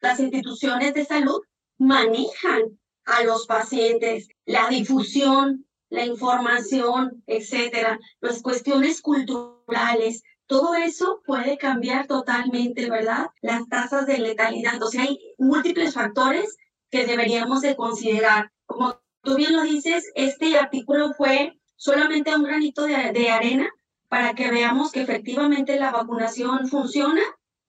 las 0.00 0.20
instituciones 0.20 0.94
de 0.94 1.04
salud 1.04 1.40
manejan 1.78 2.78
a 3.04 3.24
los 3.24 3.46
pacientes, 3.46 4.28
la 4.44 4.68
difusión, 4.68 5.65
la 5.88 6.04
información, 6.04 7.22
etcétera, 7.26 7.98
las 8.20 8.42
cuestiones 8.42 9.00
culturales, 9.00 10.22
todo 10.46 10.74
eso 10.74 11.22
puede 11.26 11.58
cambiar 11.58 12.06
totalmente, 12.06 12.88
¿verdad? 12.88 13.26
Las 13.42 13.68
tasas 13.68 14.06
de 14.06 14.18
letalidad. 14.18 14.80
O 14.82 14.88
sea, 14.88 15.02
hay 15.02 15.18
múltiples 15.38 15.94
factores 15.94 16.56
que 16.90 17.04
deberíamos 17.04 17.62
de 17.62 17.74
considerar. 17.74 18.52
Como 18.64 19.00
tú 19.22 19.34
bien 19.36 19.54
lo 19.54 19.62
dices, 19.62 20.10
este 20.14 20.56
artículo 20.56 21.12
fue 21.14 21.58
solamente 21.74 22.34
un 22.34 22.44
granito 22.44 22.84
de, 22.84 23.28
arena 23.28 23.68
para 24.08 24.34
que 24.34 24.50
veamos 24.50 24.92
que 24.92 25.02
efectivamente 25.02 25.78
la 25.78 25.90
vacunación 25.90 26.68
funciona 26.68 27.22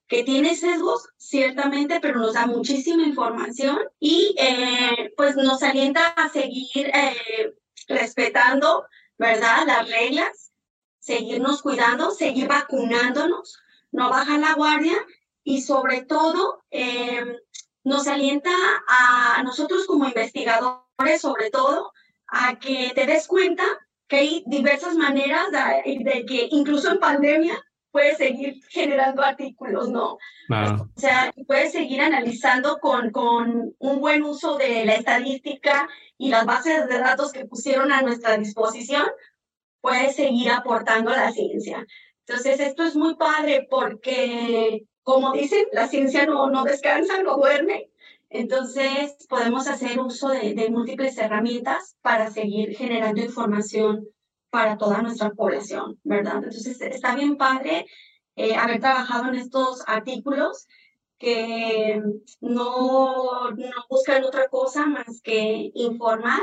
que 0.07 0.23
tiene 0.23 0.55
sesgos, 0.55 1.09
ciertamente, 1.17 1.99
pero 1.99 2.19
nos 2.19 2.33
da 2.33 2.45
muchísima 2.45 3.03
información 3.03 3.79
y 3.99 4.35
eh, 4.37 5.11
pues 5.17 5.35
nos 5.35 5.61
alienta 5.63 6.07
a 6.07 6.29
seguir 6.29 6.87
eh, 6.93 7.53
respetando, 7.87 8.85
¿verdad? 9.17 9.65
Las 9.65 9.89
reglas, 9.89 10.51
seguirnos 10.99 11.61
cuidando, 11.61 12.11
seguir 12.11 12.47
vacunándonos, 12.47 13.59
no 13.91 14.09
bajar 14.09 14.39
la 14.39 14.53
guardia 14.53 14.97
y 15.43 15.61
sobre 15.61 16.01
todo 16.01 16.63
eh, 16.71 17.37
nos 17.83 18.07
alienta 18.07 18.51
a, 18.87 19.41
nosotros 19.43 19.85
como 19.85 20.07
investigadores, 20.07 21.21
sobre 21.21 21.49
todo, 21.49 21.93
a 22.27 22.59
que 22.59 22.91
te 22.93 23.05
des 23.05 23.27
cuenta 23.27 23.63
que 24.07 24.17
hay 24.17 24.43
diversas 24.45 24.95
maneras 24.95 25.47
de 25.51 26.25
que 26.25 26.47
incluso 26.51 26.91
en 26.91 26.99
pandemia 26.99 27.63
puedes 27.97 28.17
seguir 28.19 28.61
generando 28.69 29.23
artículos, 29.23 29.89
¿no? 29.89 30.19
O 30.49 30.99
sea, 30.99 31.33
puedes 31.47 31.71
seguir 31.71 31.99
analizando 31.99 32.77
con, 32.77 33.09
con 33.09 33.73
un 33.79 33.99
buen 33.99 34.21
uso 34.21 34.55
de 34.55 34.85
la 34.85 34.93
estadística 34.93 35.89
y 36.15 36.29
las 36.29 36.45
bases 36.45 36.87
de 36.87 36.99
datos 36.99 37.31
que 37.31 37.45
pusieron 37.45 37.91
a 37.91 38.03
nuestra 38.03 38.37
disposición, 38.37 39.03
puedes 39.81 40.15
seguir 40.15 40.51
aportando 40.51 41.09
a 41.09 41.17
la 41.17 41.31
ciencia. 41.31 41.87
Entonces, 42.27 42.59
esto 42.59 42.83
es 42.83 42.95
muy 42.95 43.15
padre 43.15 43.65
porque, 43.67 44.85
como 45.01 45.31
dicen, 45.31 45.65
la 45.71 45.87
ciencia 45.87 46.27
no, 46.27 46.51
no 46.51 46.65
descansa, 46.65 47.23
no 47.23 47.37
duerme 47.37 47.89
Entonces, 48.29 49.25
podemos 49.27 49.67
hacer 49.67 49.99
uso 49.99 50.29
de, 50.29 50.69
múltiples 50.69 51.17
herramientas 51.17 51.95
para 52.03 52.29
seguir 52.29 52.77
generando 52.77 53.21
información 53.21 54.07
para 54.49 54.77
toda 54.77 55.01
nuestra 55.01 55.31
población, 55.31 55.99
¿verdad? 56.03 56.37
Entonces, 56.37 56.79
está 56.81 57.15
bien 57.15 57.37
padre 57.37 57.85
eh, 58.35 58.55
haber 58.55 58.79
trabajado 58.79 59.29
en 59.29 59.35
estos 59.35 59.83
artículos 59.87 60.67
que 61.17 62.01
no, 62.41 63.51
no 63.51 63.85
buscan 63.89 64.23
otra 64.23 64.47
cosa 64.49 64.85
más 64.85 65.21
que 65.21 65.71
informar, 65.73 66.39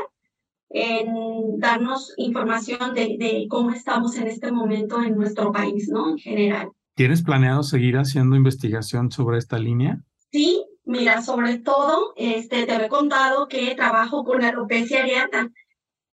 en 0.70 1.60
darnos 1.60 2.12
información 2.16 2.94
de, 2.94 3.16
de 3.16 3.46
cómo 3.48 3.70
estamos 3.70 4.16
en 4.16 4.26
este 4.26 4.50
momento 4.50 5.00
en 5.00 5.14
nuestro 5.14 5.52
país, 5.52 5.88
¿no? 5.88 6.10
En 6.10 6.18
general. 6.18 6.70
¿Tienes 6.96 7.22
planeado 7.22 7.62
seguir 7.62 7.96
haciendo 7.96 8.34
investigación 8.34 9.12
sobre 9.12 9.38
esta 9.38 9.56
línea? 9.58 10.00
Sí, 10.32 10.64
Mira, 10.86 11.22
sobre 11.22 11.58
todo, 11.58 12.12
este, 12.16 12.66
te 12.66 12.74
he 12.76 12.88
contado 12.88 13.48
que 13.48 13.74
trabajo 13.74 14.22
con 14.22 14.42
la 14.42 14.48
alopecia 14.48 15.02
areata 15.02 15.50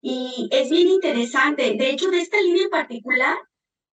y 0.01 0.49
es 0.51 0.71
bien 0.71 0.89
interesante. 0.89 1.75
De 1.75 1.91
hecho, 1.91 2.11
de 2.11 2.21
esta 2.21 2.41
línea 2.41 2.65
en 2.65 2.71
particular, 2.71 3.37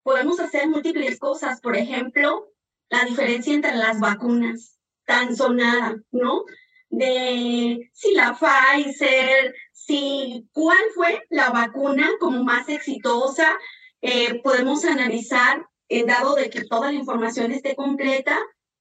podemos 0.02 0.40
hacer 0.40 0.68
múltiples 0.68 1.18
cosas. 1.18 1.60
Por 1.60 1.76
ejemplo, 1.76 2.48
la 2.88 3.04
diferencia 3.04 3.54
entre 3.54 3.74
las 3.74 4.00
vacunas, 4.00 4.78
tan 5.04 5.36
sonada, 5.36 5.96
¿no? 6.10 6.44
De 6.88 7.90
si 7.92 8.14
la 8.14 8.38
Pfizer, 8.38 9.54
si 9.72 10.48
cuál 10.52 10.78
fue 10.94 11.26
la 11.28 11.50
vacuna 11.50 12.10
como 12.18 12.44
más 12.44 12.68
exitosa, 12.68 13.58
eh, 14.00 14.40
podemos 14.42 14.84
analizar, 14.84 15.66
dado 16.06 16.34
de 16.34 16.50
que 16.50 16.64
toda 16.64 16.92
la 16.92 16.98
información 16.98 17.52
esté 17.52 17.74
completa, 17.74 18.38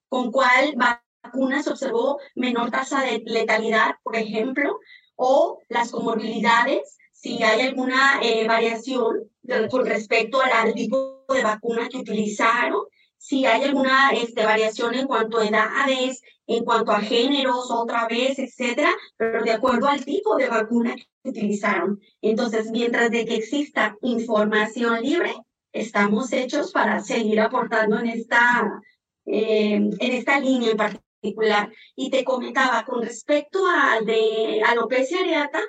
con 0.10 0.32
cuál 0.32 0.74
va 0.80 1.04
vacuna 1.28 1.62
se 1.62 1.72
observó 1.72 2.20
menor 2.36 2.72
tasa 2.72 3.02
de 3.02 3.22
letalidad, 3.26 3.96
por 4.04 4.16
ejemplo, 4.16 4.80
o 5.16 5.60
las 5.68 5.92
comorbilidades, 5.92 6.98
si 7.20 7.41
hay 7.41 7.61
alguna 7.61 8.20
eh, 8.22 8.47
variación 8.47 9.28
con 9.72 9.86
respecto 9.88 10.39
al, 10.39 10.74
tipo 10.76 11.26
de 11.34 11.41
vacuna 11.41 11.89
que 11.89 11.97
utilizaron, 11.97 12.84
si 13.18 13.45
hay 13.45 13.63
alguna 13.63 14.11
este, 14.11 14.45
variación 14.45 14.93
en 14.93 15.07
cuanto 15.07 15.39
a 15.39 15.47
edades, 15.47 16.22
en 16.45 16.63
cuanto 16.63 16.91
a 16.91 17.01
géneros, 17.01 17.72
otra 17.72 18.07
vez, 18.07 18.38
etcétera, 18.38 18.91
pero 19.18 19.43
de 19.43 19.51
acuerdo 19.51 19.88
al 19.88 20.05
tipo 20.05 20.36
de 20.36 20.47
vacuna 20.47 20.95
que 20.95 21.30
utilizaron. 21.30 21.99
Entonces, 22.22 22.70
mientras 22.70 23.09
de 23.09 23.26
que 23.26 23.36
exista 23.36 23.97
información 24.03 25.01
libre, 25.01 25.34
estamos 25.74 26.32
hechos 26.34 26.72
para 26.72 26.99
seguir 26.99 27.39
aportando 27.39 27.97
en 27.97 28.09
esta, 28.09 28.80
eh, 29.26 29.74
en 29.74 30.11
esta 30.13 30.39
línea 30.39 30.72
en 30.72 30.78
particular 30.78 31.72
y 31.95 32.11
te 32.11 32.24
comentaba 32.24 32.86
con 32.86 33.01
respecto 33.01 33.65
al 33.65 34.05
de 34.05 34.61
alopecia 34.63 35.20
areata, 35.20 35.61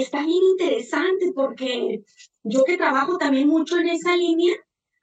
está 0.00 0.24
bien 0.24 0.42
interesante 0.42 1.32
porque 1.34 2.02
yo 2.42 2.64
que 2.64 2.76
trabajo 2.76 3.18
también 3.18 3.48
mucho 3.48 3.78
en 3.78 3.88
esa 3.88 4.16
línea, 4.16 4.54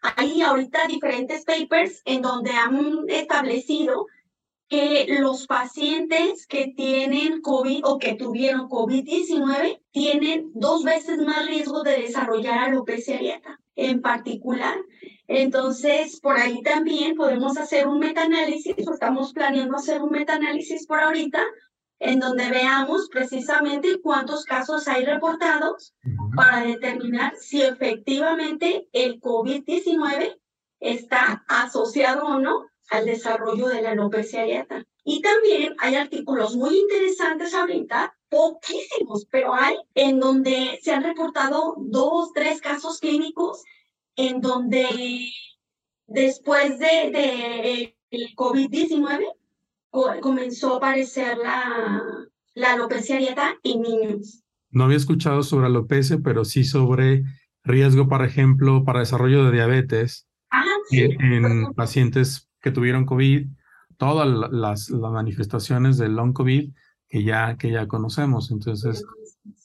hay 0.02 0.42
ahorita 0.42 0.88
diferentes 0.88 1.46
papers 1.46 2.02
en 2.06 2.22
donde 2.22 2.52
han 2.52 3.10
establecido 3.10 4.08
que 4.68 5.06
los 5.20 5.46
pacientes 5.46 6.48
que 6.48 6.74
tienen 6.76 7.42
COVID 7.42 7.82
o 7.86 8.00
que 8.00 8.16
tuvieron 8.16 8.68
COVID-19 8.70 9.82
tienen 9.92 10.52
dos 10.54 10.84
veces 10.84 11.20
más 11.20 11.46
riesgo 11.46 11.84
de 11.84 12.02
desarrollar 12.02 12.58
alopecia 12.58 13.16
areata 13.16 13.60
en 13.76 14.02
particular. 14.02 14.78
Entonces, 15.28 16.20
por 16.20 16.38
ahí 16.38 16.62
también 16.62 17.16
podemos 17.16 17.58
hacer 17.58 17.88
un 17.88 18.00
metaanálisis, 18.00 18.76
o 18.88 18.94
estamos 18.94 19.34
planeando 19.34 19.78
hacer 19.78 20.02
un 20.02 20.12
metaanálisis 20.12 20.86
por 20.86 21.00
ahorita, 21.00 21.44
en 22.04 22.20
donde 22.20 22.50
veamos 22.50 23.08
precisamente 23.10 24.02
cuántos 24.02 24.44
casos 24.44 24.90
hay 24.90 25.06
reportados 25.06 25.96
para 26.36 26.66
determinar 26.66 27.34
si 27.38 27.62
efectivamente 27.62 28.90
el 28.92 29.22
COVID-19 29.22 30.38
está 30.82 31.46
asociado 31.48 32.26
o 32.26 32.40
no 32.40 32.68
al 32.90 33.06
desarrollo 33.06 33.68
de 33.68 33.82
la 33.82 33.92
alopecia 33.92 34.42
areata. 34.42 34.84
Y 35.06 35.22
también 35.22 35.76
hay 35.80 35.96
artículos 35.96 36.58
muy 36.58 36.78
interesantes 36.78 37.54
ahorita, 37.54 38.14
poquísimos, 38.28 39.26
pero 39.32 39.54
hay 39.54 39.78
en 39.96 40.20
donde 40.20 40.80
se 40.82 40.92
han 40.92 41.04
reportado 41.04 41.76
dos, 41.78 42.34
tres 42.34 42.60
casos 42.60 43.00
clínicos 43.00 43.64
en 44.18 44.42
donde 44.42 45.30
después 46.08 46.80
de, 46.80 47.12
de 47.12 47.98
el 48.12 48.36
COVID-19 48.36 49.34
comenzó 50.22 50.74
a 50.74 50.78
aparecer 50.78 51.38
la, 51.38 52.02
la 52.56 52.74
alopecia 52.74 53.18
areata 53.18 53.56
en 53.64 53.82
niños. 53.82 54.44
No 54.72 54.86
había 54.86 54.98
escuchado 54.98 55.44
sobre 55.44 55.68
alopecia, 55.68 56.20
pero 56.24 56.46
sí 56.46 56.64
sobre 56.64 57.24
riesgo, 57.64 58.08
por 58.08 58.26
ejemplo, 58.26 58.84
para 58.84 59.00
desarrollo 59.00 59.46
de 59.46 59.52
diabetes 59.52 60.28
en, 60.92 61.74
pacientes 61.74 62.50
que 62.60 62.72
tuvieron 62.72 63.06
COVID, 63.06 63.48
todas 63.98 64.28
las, 64.52 64.90
las 64.90 65.12
manifestaciones 65.12 65.98
del 65.98 66.16
long 66.16 66.34
COVID 66.34 66.72
que 67.08 67.24
ya, 67.24 67.58
que 67.58 67.72
ya 67.72 67.88
conocemos. 67.88 68.52
Entonces, 68.52 69.06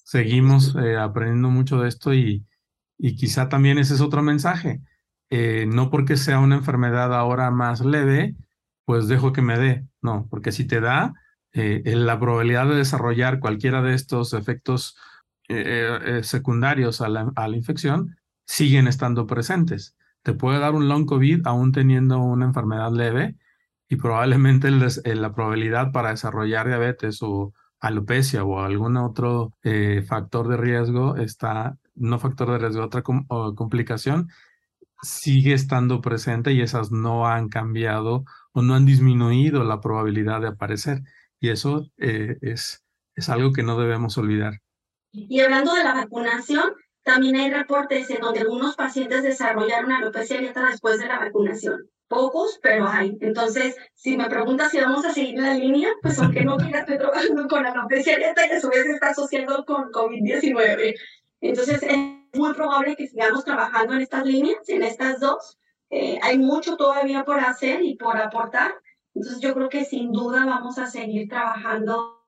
seguimos 0.05 0.77
eh, 0.77 0.97
aprendiendo 0.97 1.51
mucho 1.51 1.81
de 1.81 1.89
esto 1.89 2.13
y, 2.13 2.45
y 2.99 3.17
quizá 3.17 3.49
también 3.49 3.79
ese 3.79 3.95
es 3.95 4.01
otro 4.01 4.23
mensaje. 4.23 4.83
Eh, 5.31 5.67
no 5.67 5.91
porque 5.91 6.17
sea 6.17 6.41
una 6.41 6.57
enfermedad 6.57 7.15
ahora 7.15 7.51
más 7.51 7.81
leve, 7.85 8.35
pues 8.89 9.07
dejo 9.07 9.35
que 9.35 9.43
me 9.43 9.59
dé. 9.59 9.87
No, 10.01 10.27
porque 10.31 10.51
si 10.51 10.67
te 10.67 10.81
da, 10.81 11.13
eh, 11.53 11.83
la 11.95 12.19
probabilidad 12.19 12.67
de 12.67 12.77
desarrollar 12.77 13.39
cualquiera 13.39 13.83
de 13.83 13.93
estos 13.93 14.33
efectos 14.33 14.97
eh, 15.47 16.21
secundarios 16.23 17.03
a 17.03 17.11
la, 17.11 17.31
a 17.37 17.49
la, 17.49 17.57
infección 17.59 18.17
siguen 18.47 18.89
estando 18.89 19.27
presentes. 19.27 19.95
Te 20.23 20.33
puede 20.33 20.59
dar 20.59 20.75
un 20.75 20.89
long 20.89 21.05
COVID 21.05 21.47
aún 21.47 21.71
teniendo 21.71 22.19
una 22.19 22.47
enfermedad 22.47 22.91
leve 22.91 23.37
y 23.91 23.97
probablemente 23.97 24.71
la 24.71 25.35
probabilidad 25.35 25.93
para 25.93 26.09
desarrollar 26.09 26.67
diabetes 26.67 27.19
o 27.21 27.53
alopecia 27.81 28.43
o 28.43 28.61
algún 28.61 28.97
otro 28.97 29.53
factor 30.07 30.49
de 30.49 30.57
riesgo 30.57 31.17
está 31.17 31.77
no 31.95 32.19
factor 32.19 32.53
de 32.53 32.59
riesgo, 32.59 32.85
otra 32.85 33.03
complicación, 33.03 34.31
sigue 35.03 35.53
estando 35.53 36.01
presente 36.01 36.53
y 36.53 36.63
esas 36.63 36.91
no 36.91 37.27
han 37.29 37.51
cambiado 37.51 38.25
o 38.53 38.63
no 38.63 38.75
han 38.75 38.87
disminuido 38.87 39.65
la 39.65 39.81
probabilidad 39.81 40.41
de 40.41 40.49
aparecer. 40.49 41.01
Y 41.41 41.51
eso 41.51 41.91
eh, 41.99 42.37
es, 42.41 42.85
es 43.15 43.29
algo 43.29 43.53
que 43.53 43.63
no 43.63 43.79
debemos 43.79 44.19
olvidar. 44.19 44.61
Y 45.13 45.41
hablando 45.41 45.75
de 45.75 45.85
la 45.85 45.95
vacunación, 45.95 46.73
también 47.03 47.37
hay 47.37 47.51
reportes 47.51 48.11
en 48.11 48.21
donde 48.21 48.41
algunos 48.41 48.77
pacientes 48.77 49.23
desarrollaron 49.23 49.93
alopecia 49.93 50.37
areata 50.37 50.67
después 50.67 50.99
de 50.99 51.07
la 51.07 51.19
vacunación. 51.19 51.89
Pocos, 52.07 52.59
pero 52.63 52.87
hay. 52.87 53.17
Entonces, 53.21 53.77
si 53.95 54.17
me 54.17 54.29
preguntas 54.29 54.71
si 54.71 54.79
vamos 54.79 55.05
a 55.05 55.13
seguir 55.13 55.41
la 55.41 55.55
línea, 55.55 55.89
pues 56.03 56.19
aunque 56.19 56.45
no 56.45 56.57
quiera, 56.57 56.81
estoy 56.81 56.99
trabajando 56.99 57.49
con 57.49 57.65
alopecia 57.65 58.15
areata 58.15 58.47
y 58.47 58.51
a 58.51 58.61
su 58.61 58.69
vez 58.69 58.87
está 58.87 59.09
asociando 59.09 59.65
con 59.65 59.91
COVID-19. 59.91 60.95
Entonces, 61.41 61.83
es 61.83 61.99
muy 62.35 62.53
probable 62.55 62.95
que 62.97 63.07
sigamos 63.07 63.45
trabajando 63.45 63.95
en 63.95 64.03
estas 64.03 64.27
líneas, 64.27 64.69
en 64.69 64.83
estas 64.83 65.19
dos. 65.21 65.59
Eh, 65.91 66.19
hay 66.23 66.39
mucho 66.39 66.77
todavía 66.77 67.25
por 67.25 67.41
hacer 67.41 67.83
y 67.83 67.97
por 67.97 68.17
aportar. 68.17 68.75
Entonces, 69.15 69.41
yo 69.41 69.55
creo 69.55 69.69
que 69.69 69.85
sin 69.85 70.13
duda 70.13 70.45
vamos 70.45 70.79
a 70.79 70.87
seguir 70.87 71.29
trabajando 71.29 72.25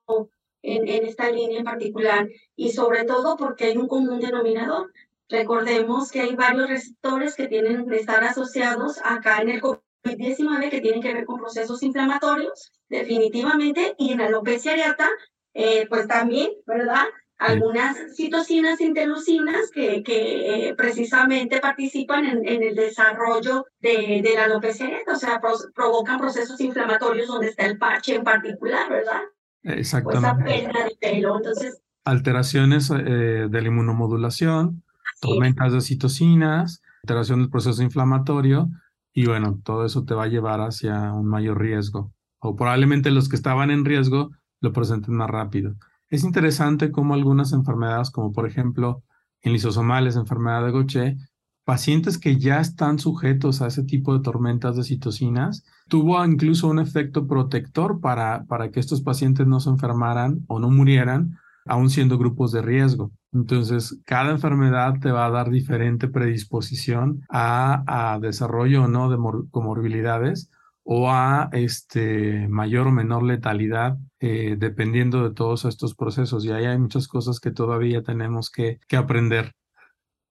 en, 0.61 0.87
en 0.87 1.05
esta 1.05 1.29
línea 1.29 1.59
en 1.59 1.65
particular 1.65 2.27
y 2.55 2.71
sobre 2.71 3.03
todo 3.03 3.37
porque 3.37 3.65
hay 3.65 3.77
un 3.77 3.87
común 3.87 4.19
denominador. 4.19 4.91
Recordemos 5.29 6.11
que 6.11 6.21
hay 6.21 6.35
varios 6.35 6.67
receptores 6.67 7.35
que 7.35 7.47
tienen 7.47 7.87
que 7.87 7.95
estar 7.95 8.23
asociados 8.23 8.99
acá 9.03 9.41
en 9.41 9.49
el 9.49 9.61
COVID-19 9.61 10.69
que 10.69 10.81
tienen 10.81 11.01
que 11.01 11.13
ver 11.13 11.25
con 11.25 11.39
procesos 11.39 11.81
inflamatorios, 11.83 12.73
definitivamente, 12.89 13.95
y 13.97 14.11
en 14.11 14.21
alopecia 14.21 14.73
areata, 14.73 15.09
eh, 15.53 15.87
pues 15.87 16.07
también, 16.07 16.51
¿verdad? 16.65 17.05
Algunas 17.41 17.97
citocinas 18.15 18.79
interleucinas 18.79 19.71
que, 19.73 20.03
que 20.03 20.69
eh, 20.69 20.75
precisamente 20.75 21.59
participan 21.59 22.25
en, 22.25 22.47
en, 22.47 22.61
el 22.61 22.75
desarrollo 22.75 23.65
de, 23.79 24.21
de 24.23 24.35
la 24.35 24.45
alopecia 24.45 24.87
o 25.11 25.15
sea, 25.15 25.41
provocan 25.73 26.19
procesos 26.19 26.61
inflamatorios 26.61 27.27
donde 27.27 27.47
está 27.47 27.65
el 27.65 27.79
parche 27.79 28.15
en 28.15 28.23
particular, 28.23 28.89
¿verdad? 28.89 29.21
Exactamente. 29.63 30.27
O 30.27 30.31
esa 30.31 30.43
pérdida 30.43 30.85
de 30.85 30.97
pelo, 30.99 31.37
entonces... 31.37 31.81
Alteraciones 32.05 32.91
eh, 32.91 33.47
de 33.49 33.61
la 33.61 33.67
inmunomodulación, 33.67 34.83
tormentas 35.19 35.73
de 35.73 35.81
citocinas, 35.81 36.81
alteración 37.03 37.39
del 37.41 37.49
proceso 37.49 37.81
inflamatorio, 37.81 38.69
y 39.13 39.25
bueno, 39.25 39.59
todo 39.63 39.85
eso 39.85 40.05
te 40.05 40.13
va 40.13 40.25
a 40.25 40.27
llevar 40.27 40.61
hacia 40.61 41.11
un 41.13 41.27
mayor 41.27 41.59
riesgo, 41.59 42.13
o 42.39 42.55
probablemente 42.55 43.09
los 43.09 43.29
que 43.29 43.35
estaban 43.35 43.71
en 43.71 43.83
riesgo 43.83 44.29
lo 44.61 44.73
presenten 44.73 45.15
más 45.15 45.29
rápido. 45.29 45.75
Es 46.11 46.25
interesante 46.25 46.91
cómo 46.91 47.13
algunas 47.13 47.53
enfermedades, 47.53 48.11
como 48.11 48.33
por 48.33 48.45
ejemplo 48.45 49.01
en 49.41 49.53
lisosomales, 49.53 50.17
enfermedad 50.17 50.65
de 50.65 50.71
Gaucher, 50.73 51.15
pacientes 51.63 52.17
que 52.17 52.37
ya 52.37 52.59
están 52.59 52.99
sujetos 52.99 53.61
a 53.61 53.67
ese 53.67 53.83
tipo 53.83 54.13
de 54.13 54.21
tormentas 54.21 54.75
de 54.75 54.83
citocinas, 54.83 55.63
tuvo 55.87 56.23
incluso 56.25 56.67
un 56.67 56.79
efecto 56.79 57.27
protector 57.27 58.01
para, 58.01 58.43
para 58.43 58.71
que 58.71 58.81
estos 58.81 59.01
pacientes 59.01 59.47
no 59.47 59.61
se 59.61 59.69
enfermaran 59.69 60.43
o 60.47 60.59
no 60.59 60.69
murieran, 60.69 61.37
aún 61.65 61.89
siendo 61.89 62.17
grupos 62.17 62.51
de 62.51 62.61
riesgo. 62.61 63.11
Entonces, 63.31 63.97
cada 64.05 64.31
enfermedad 64.31 64.95
te 64.99 65.11
va 65.11 65.27
a 65.27 65.31
dar 65.31 65.49
diferente 65.49 66.09
predisposición 66.09 67.21
a, 67.29 68.13
a 68.13 68.19
desarrollo 68.19 68.83
o 68.83 68.87
no 68.89 69.09
de 69.09 69.17
comorbilidades 69.49 70.49
o 70.83 71.09
a 71.09 71.49
este, 71.53 72.47
mayor 72.47 72.87
o 72.87 72.91
menor 72.91 73.23
letalidad 73.23 73.97
eh, 74.19 74.55
dependiendo 74.57 75.27
de 75.27 75.33
todos 75.33 75.65
estos 75.65 75.95
procesos. 75.95 76.45
Y 76.45 76.51
ahí 76.51 76.65
hay 76.65 76.77
muchas 76.77 77.07
cosas 77.07 77.39
que 77.39 77.51
todavía 77.51 78.01
tenemos 78.03 78.49
que, 78.49 78.79
que 78.87 78.97
aprender. 78.97 79.53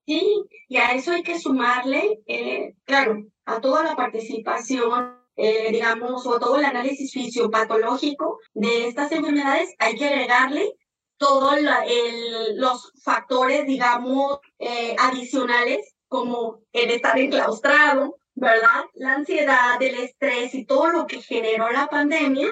Sí, 0.05 0.43
y 0.67 0.77
a 0.77 0.91
eso 0.93 1.11
hay 1.11 1.23
que 1.23 1.39
sumarle, 1.39 2.21
eh, 2.25 2.75
claro, 2.85 3.25
a 3.45 3.61
toda 3.61 3.83
la 3.83 3.95
participación, 3.95 5.15
eh, 5.35 5.71
digamos, 5.71 6.25
o 6.25 6.39
todo 6.39 6.57
el 6.57 6.65
análisis 6.65 7.13
fisiopatológico 7.13 8.39
de 8.53 8.87
estas 8.87 9.11
enfermedades, 9.11 9.73
hay 9.79 9.95
que 9.95 10.07
agregarle 10.07 10.73
todos 11.17 11.55
los 12.55 12.91
factores, 13.03 13.67
digamos, 13.67 14.39
adicionales, 14.97 15.93
como 16.07 16.61
el 16.73 16.89
estar 16.89 17.17
enclaustrado, 17.19 18.17
¿verdad? 18.41 18.85
La 18.95 19.13
ansiedad, 19.13 19.79
el 19.79 19.99
estrés 19.99 20.55
y 20.55 20.65
todo 20.65 20.89
lo 20.89 21.05
que 21.05 21.21
generó 21.21 21.69
la 21.69 21.85
pandemia. 21.85 22.47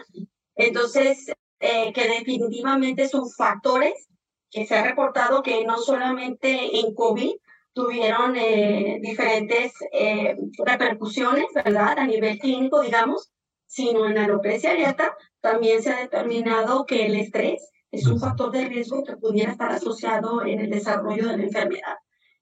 Entonces, 0.56 1.32
eh, 1.60 1.92
que 1.94 2.08
definitivamente 2.08 3.10
son 3.10 3.28
factores 3.28 4.08
que 4.52 4.68
se 4.68 4.76
ha 4.76 4.84
reportado 4.84 5.42
que 5.42 5.66
no 5.66 5.80
solamente 5.80 6.80
en 6.80 6.94
COVID 6.94 7.32
tuvieron 7.74 8.36
eh, 8.36 9.00
diferentes 9.02 9.74
eh, 9.92 10.38
repercusiones, 10.64 11.48
¿verdad? 11.56 11.98
A 11.98 12.06
nivel 12.06 12.38
clínico, 12.38 12.82
digamos, 12.82 13.32
sino 13.66 14.06
en 14.06 14.14
la 14.14 14.26
alopecia 14.26 14.72
areata 14.72 15.18
también 15.42 15.82
se 15.82 15.90
ha 15.90 16.02
determinado 16.02 16.86
que 16.86 17.08
el 17.08 17.16
estrés 17.16 17.68
es 17.90 18.06
un 18.06 18.20
factor 18.20 18.52
de 18.52 18.66
riesgo 18.66 19.04
que 19.04 19.18
pudiera 19.18 19.54
estar 19.54 19.72
asociado 19.72 20.46
en 20.46 20.60
el 20.60 20.70
desarrollo 20.70 21.30
de 21.30 21.38
la 21.38 21.44
enfermedad. 21.44 21.98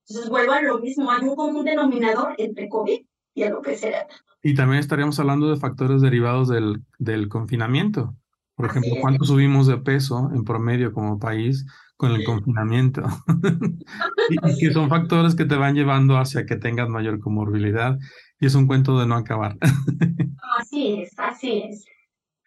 Entonces, 0.05 0.29
vuelvo 0.29 0.51
a 0.51 0.61
lo 0.61 0.79
mismo, 0.79 1.09
hay 1.11 1.21
un 1.21 1.35
común 1.35 1.63
denominador 1.63 2.35
entre 2.37 2.67
COVID 2.67 3.05
y 3.37 3.43
a 3.43 3.51
lo 3.51 3.61
que 3.61 3.75
será. 3.75 4.07
Y 4.41 4.55
también 4.55 4.79
estaríamos 4.79 5.19
hablando 5.19 5.47
de 5.47 5.57
factores 5.57 6.01
derivados 6.01 6.47
del, 6.47 6.81
del 6.97 7.29
confinamiento. 7.29 8.15
Por 8.55 8.65
ejemplo, 8.65 8.95
¿cuánto 8.99 9.25
subimos 9.25 9.67
de 9.67 9.77
peso 9.77 10.31
en 10.33 10.43
promedio 10.43 10.91
como 10.91 11.19
país 11.19 11.63
con 11.97 12.13
el 12.13 12.23
confinamiento? 12.23 13.03
y, 14.29 14.57
que 14.57 14.73
son 14.73 14.89
factores 14.89 15.35
que 15.35 15.45
te 15.45 15.55
van 15.55 15.75
llevando 15.75 16.17
hacia 16.17 16.47
que 16.47 16.55
tengas 16.55 16.89
mayor 16.89 17.19
comorbilidad. 17.19 17.99
Y 18.39 18.47
es 18.47 18.55
un 18.55 18.65
cuento 18.65 18.99
de 18.99 19.05
no 19.05 19.15
acabar. 19.15 19.55
así 20.59 21.03
es, 21.03 21.13
así 21.17 21.63
es. 21.69 21.85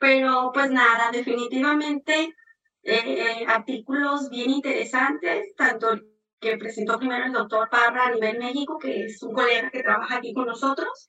Pero 0.01 0.51
pues 0.53 0.73
nada, 0.73 1.13
definitivamente 1.13 2.35
eh, 2.83 3.45
artículos 3.47 4.29
bien 4.29 4.51
interesantes, 4.51 5.55
tanto 5.55 6.01
que 6.41 6.57
presentó 6.57 6.99
primero 6.99 7.27
el 7.27 7.33
doctor 7.33 7.69
Parra 7.71 8.07
a 8.07 8.11
nivel 8.13 8.39
México, 8.39 8.79
que 8.79 9.05
es 9.05 9.23
un 9.23 9.33
colega 9.33 9.71
que 9.71 9.83
trabaja 9.83 10.17
aquí 10.17 10.33
con 10.33 10.47
nosotros, 10.47 11.09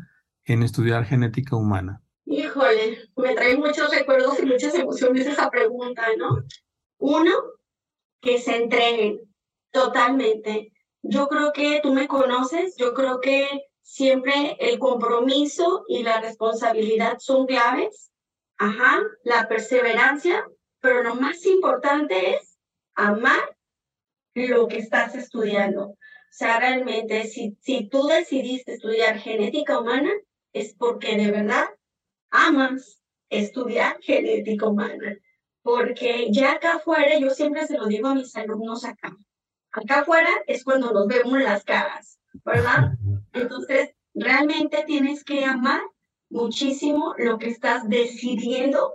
en 0.45 0.63
estudiar 0.63 1.05
genética 1.05 1.55
humana? 1.55 2.01
Híjole, 2.25 3.09
me 3.15 3.35
trae 3.35 3.57
muchos 3.57 3.91
recuerdos 3.91 4.39
y 4.39 4.45
muchas 4.45 4.73
emociones 4.75 5.27
esa 5.27 5.49
pregunta, 5.49 6.05
¿no? 6.17 6.43
Uno, 6.97 7.31
que 8.21 8.37
se 8.37 8.55
entreguen 8.55 9.19
totalmente. 9.71 10.71
Yo 11.01 11.27
creo 11.27 11.51
que 11.51 11.79
tú 11.81 11.93
me 11.93 12.07
conoces, 12.07 12.75
yo 12.77 12.93
creo 12.93 13.19
que 13.19 13.47
siempre 13.81 14.55
el 14.59 14.79
compromiso 14.79 15.83
y 15.87 16.03
la 16.03 16.21
responsabilidad 16.21 17.17
son 17.19 17.47
claves. 17.47 18.11
Ajá, 18.57 19.01
la 19.23 19.47
perseverancia, 19.47 20.45
pero 20.79 21.01
lo 21.01 21.15
más 21.15 21.45
importante 21.47 22.35
es 22.35 22.59
amar 22.93 23.57
lo 24.35 24.67
que 24.67 24.77
estás 24.77 25.15
estudiando. 25.15 25.97
O 26.31 26.33
sea, 26.33 26.61
realmente, 26.61 27.25
si, 27.25 27.57
si 27.59 27.89
tú 27.89 28.07
decidiste 28.07 28.75
estudiar 28.75 29.19
genética 29.19 29.79
humana, 29.79 30.09
es 30.53 30.73
porque 30.75 31.17
de 31.17 31.29
verdad 31.29 31.65
amas 32.29 33.01
estudiar 33.29 33.97
genética 34.01 34.67
humana. 34.67 35.17
Porque 35.61 36.29
ya 36.31 36.53
acá 36.53 36.75
afuera, 36.75 37.19
yo 37.19 37.31
siempre 37.31 37.67
se 37.67 37.77
lo 37.77 37.85
digo 37.85 38.07
a 38.07 38.15
mis 38.15 38.33
alumnos 38.37 38.85
acá, 38.85 39.13
acá 39.73 39.99
afuera 39.99 40.29
es 40.47 40.63
cuando 40.63 40.93
nos 40.93 41.05
vemos 41.07 41.37
las 41.41 41.65
caras, 41.65 42.17
¿verdad? 42.45 42.93
Entonces, 43.33 43.89
realmente 44.13 44.85
tienes 44.87 45.25
que 45.25 45.43
amar 45.43 45.81
muchísimo 46.29 47.13
lo 47.17 47.39
que 47.39 47.49
estás 47.49 47.89
decidiendo 47.89 48.93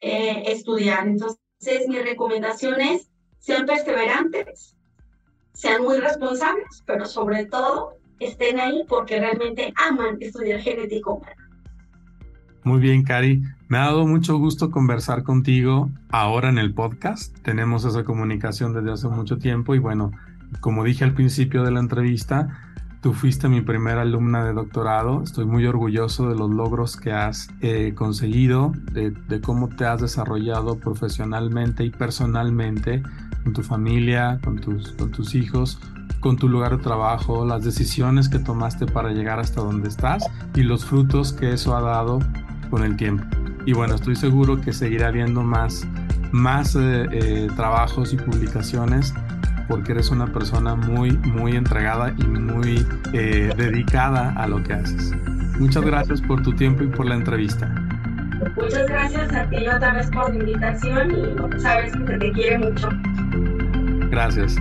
eh, 0.00 0.44
estudiar. 0.46 1.08
Entonces, 1.08 1.88
mi 1.88 1.98
recomendación 1.98 2.80
es, 2.80 3.10
sean 3.40 3.66
perseverantes, 3.66 4.77
sean 5.58 5.82
muy 5.82 5.98
responsables, 5.98 6.84
pero 6.86 7.04
sobre 7.04 7.46
todo 7.46 7.94
estén 8.20 8.60
ahí 8.60 8.84
porque 8.88 9.18
realmente 9.18 9.74
aman 9.88 10.16
estudiar 10.20 10.60
genética 10.60 11.10
humana. 11.10 11.34
Muy 12.62 12.78
bien, 12.78 13.02
Cari. 13.02 13.42
Me 13.66 13.78
ha 13.78 13.86
dado 13.86 14.06
mucho 14.06 14.38
gusto 14.38 14.70
conversar 14.70 15.24
contigo 15.24 15.90
ahora 16.10 16.48
en 16.48 16.58
el 16.58 16.74
podcast. 16.74 17.36
Tenemos 17.40 17.84
esa 17.84 18.04
comunicación 18.04 18.72
desde 18.72 18.92
hace 18.92 19.08
mucho 19.08 19.38
tiempo 19.38 19.74
y 19.74 19.80
bueno, 19.80 20.12
como 20.60 20.84
dije 20.84 21.02
al 21.02 21.14
principio 21.14 21.64
de 21.64 21.72
la 21.72 21.80
entrevista, 21.80 22.67
tú 23.00 23.12
fuiste 23.12 23.48
mi 23.48 23.60
primera 23.60 24.02
alumna 24.02 24.44
de 24.44 24.52
doctorado. 24.52 25.22
Estoy 25.22 25.46
muy 25.46 25.66
orgulloso 25.66 26.28
de 26.28 26.34
los 26.34 26.50
logros 26.50 26.96
que 26.96 27.12
has 27.12 27.48
eh, 27.60 27.92
conseguido, 27.94 28.72
de, 28.92 29.40
cómo 29.40 29.68
te 29.68 29.84
has 29.84 30.00
desarrollado 30.00 30.78
profesionalmente 30.78 31.84
y 31.84 31.90
personalmente 31.90 33.02
con 33.44 33.52
tu 33.52 33.62
familia, 33.62 34.38
con 34.42 34.58
tus, 34.58 34.92
con 34.92 35.10
tus 35.10 35.34
hijos, 35.34 35.78
con 36.20 36.36
tu 36.36 36.48
lugar 36.48 36.76
de 36.76 36.82
trabajo, 36.82 37.44
las 37.46 37.64
decisiones 37.64 38.28
que 38.28 38.38
tomaste 38.38 38.86
para 38.86 39.10
llegar 39.10 39.38
hasta 39.38 39.60
donde 39.60 39.88
estás 39.88 40.24
y 40.54 40.62
los 40.62 40.84
frutos 40.84 41.32
que 41.32 41.52
eso 41.52 41.76
ha 41.76 41.80
dado 41.80 42.18
con 42.70 42.82
el 42.82 42.96
tiempo. 42.96 43.24
Y 43.64 43.74
bueno, 43.74 43.94
estoy 43.94 44.16
seguro 44.16 44.60
que 44.60 44.72
seguirá 44.72 45.08
habiendo 45.08 45.42
más, 45.42 45.86
más 46.32 46.74
eh, 46.74 47.06
eh, 47.12 47.48
trabajos 47.54 48.12
y 48.12 48.16
publicaciones 48.16 49.14
porque 49.68 49.92
eres 49.92 50.10
una 50.10 50.26
persona 50.26 50.74
muy, 50.74 51.12
muy 51.18 51.54
entregada 51.56 52.14
y 52.16 52.24
muy 52.24 52.86
eh, 53.12 53.52
dedicada 53.56 54.32
a 54.32 54.48
lo 54.48 54.62
que 54.62 54.72
haces. 54.72 55.12
Muchas 55.58 55.84
gracias 55.84 56.20
por 56.22 56.42
tu 56.42 56.52
tiempo 56.54 56.84
y 56.84 56.88
por 56.88 57.06
la 57.06 57.14
entrevista. 57.14 57.68
Muchas 58.56 58.88
gracias 58.88 59.32
a 59.34 59.48
ti 59.48 59.66
otra 59.68 59.94
vez 59.94 60.10
por 60.10 60.30
la 60.30 60.36
invitación 60.36 61.10
y 61.10 61.60
sabes 61.60 61.92
que 61.92 62.06
se 62.06 62.18
te 62.18 62.32
quiere 62.32 62.58
mucho. 62.58 62.88
Gracias. 64.10 64.56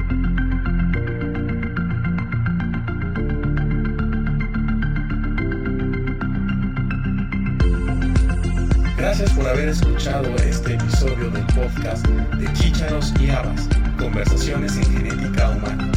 Gracias 8.98 9.32
por 9.34 9.48
haber 9.48 9.70
escuchado 9.70 10.28
este 10.38 10.74
episodio 10.74 11.30
del 11.30 11.46
podcast 11.46 12.06
de 12.08 12.52
Chícharos 12.54 13.14
y 13.22 13.30
Habas, 13.30 13.70
Conversaciones 13.98 14.78
en 14.78 14.86
Genética 14.94 15.50
Humana. 15.50 15.92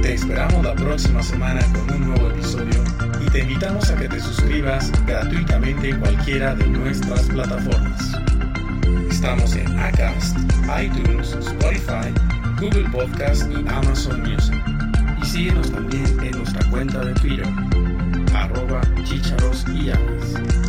Te 0.00 0.14
esperamos 0.14 0.64
la 0.64 0.74
próxima 0.74 1.22
semana 1.22 1.60
con 1.72 1.90
un 1.96 2.08
nuevo 2.08 2.30
episodio 2.30 2.82
y 3.20 3.30
te 3.30 3.40
invitamos 3.40 3.90
a 3.90 3.96
que 3.96 4.08
te 4.08 4.20
suscribas 4.20 4.90
gratuitamente 5.06 5.90
en 5.90 6.00
cualquiera 6.00 6.54
de 6.54 6.66
nuestras 6.68 7.22
plataformas. 7.22 8.12
Estamos 9.10 9.56
en 9.56 9.78
Acast, 9.78 10.36
iTunes, 10.80 11.32
Spotify, 11.32 12.12
Google 12.60 12.88
Podcast 12.90 13.50
y 13.50 13.68
Amazon 13.68 14.22
Music. 14.22 14.62
Y 15.20 15.26
síguenos 15.26 15.70
también 15.72 16.06
en 16.22 16.38
nuestra 16.38 16.68
cuenta 16.70 17.04
de 17.04 17.12
Twitter, 17.14 17.46
arroba 18.34 18.80
chicharos 19.04 19.64
y 19.68 19.90
Habas. 19.90 20.61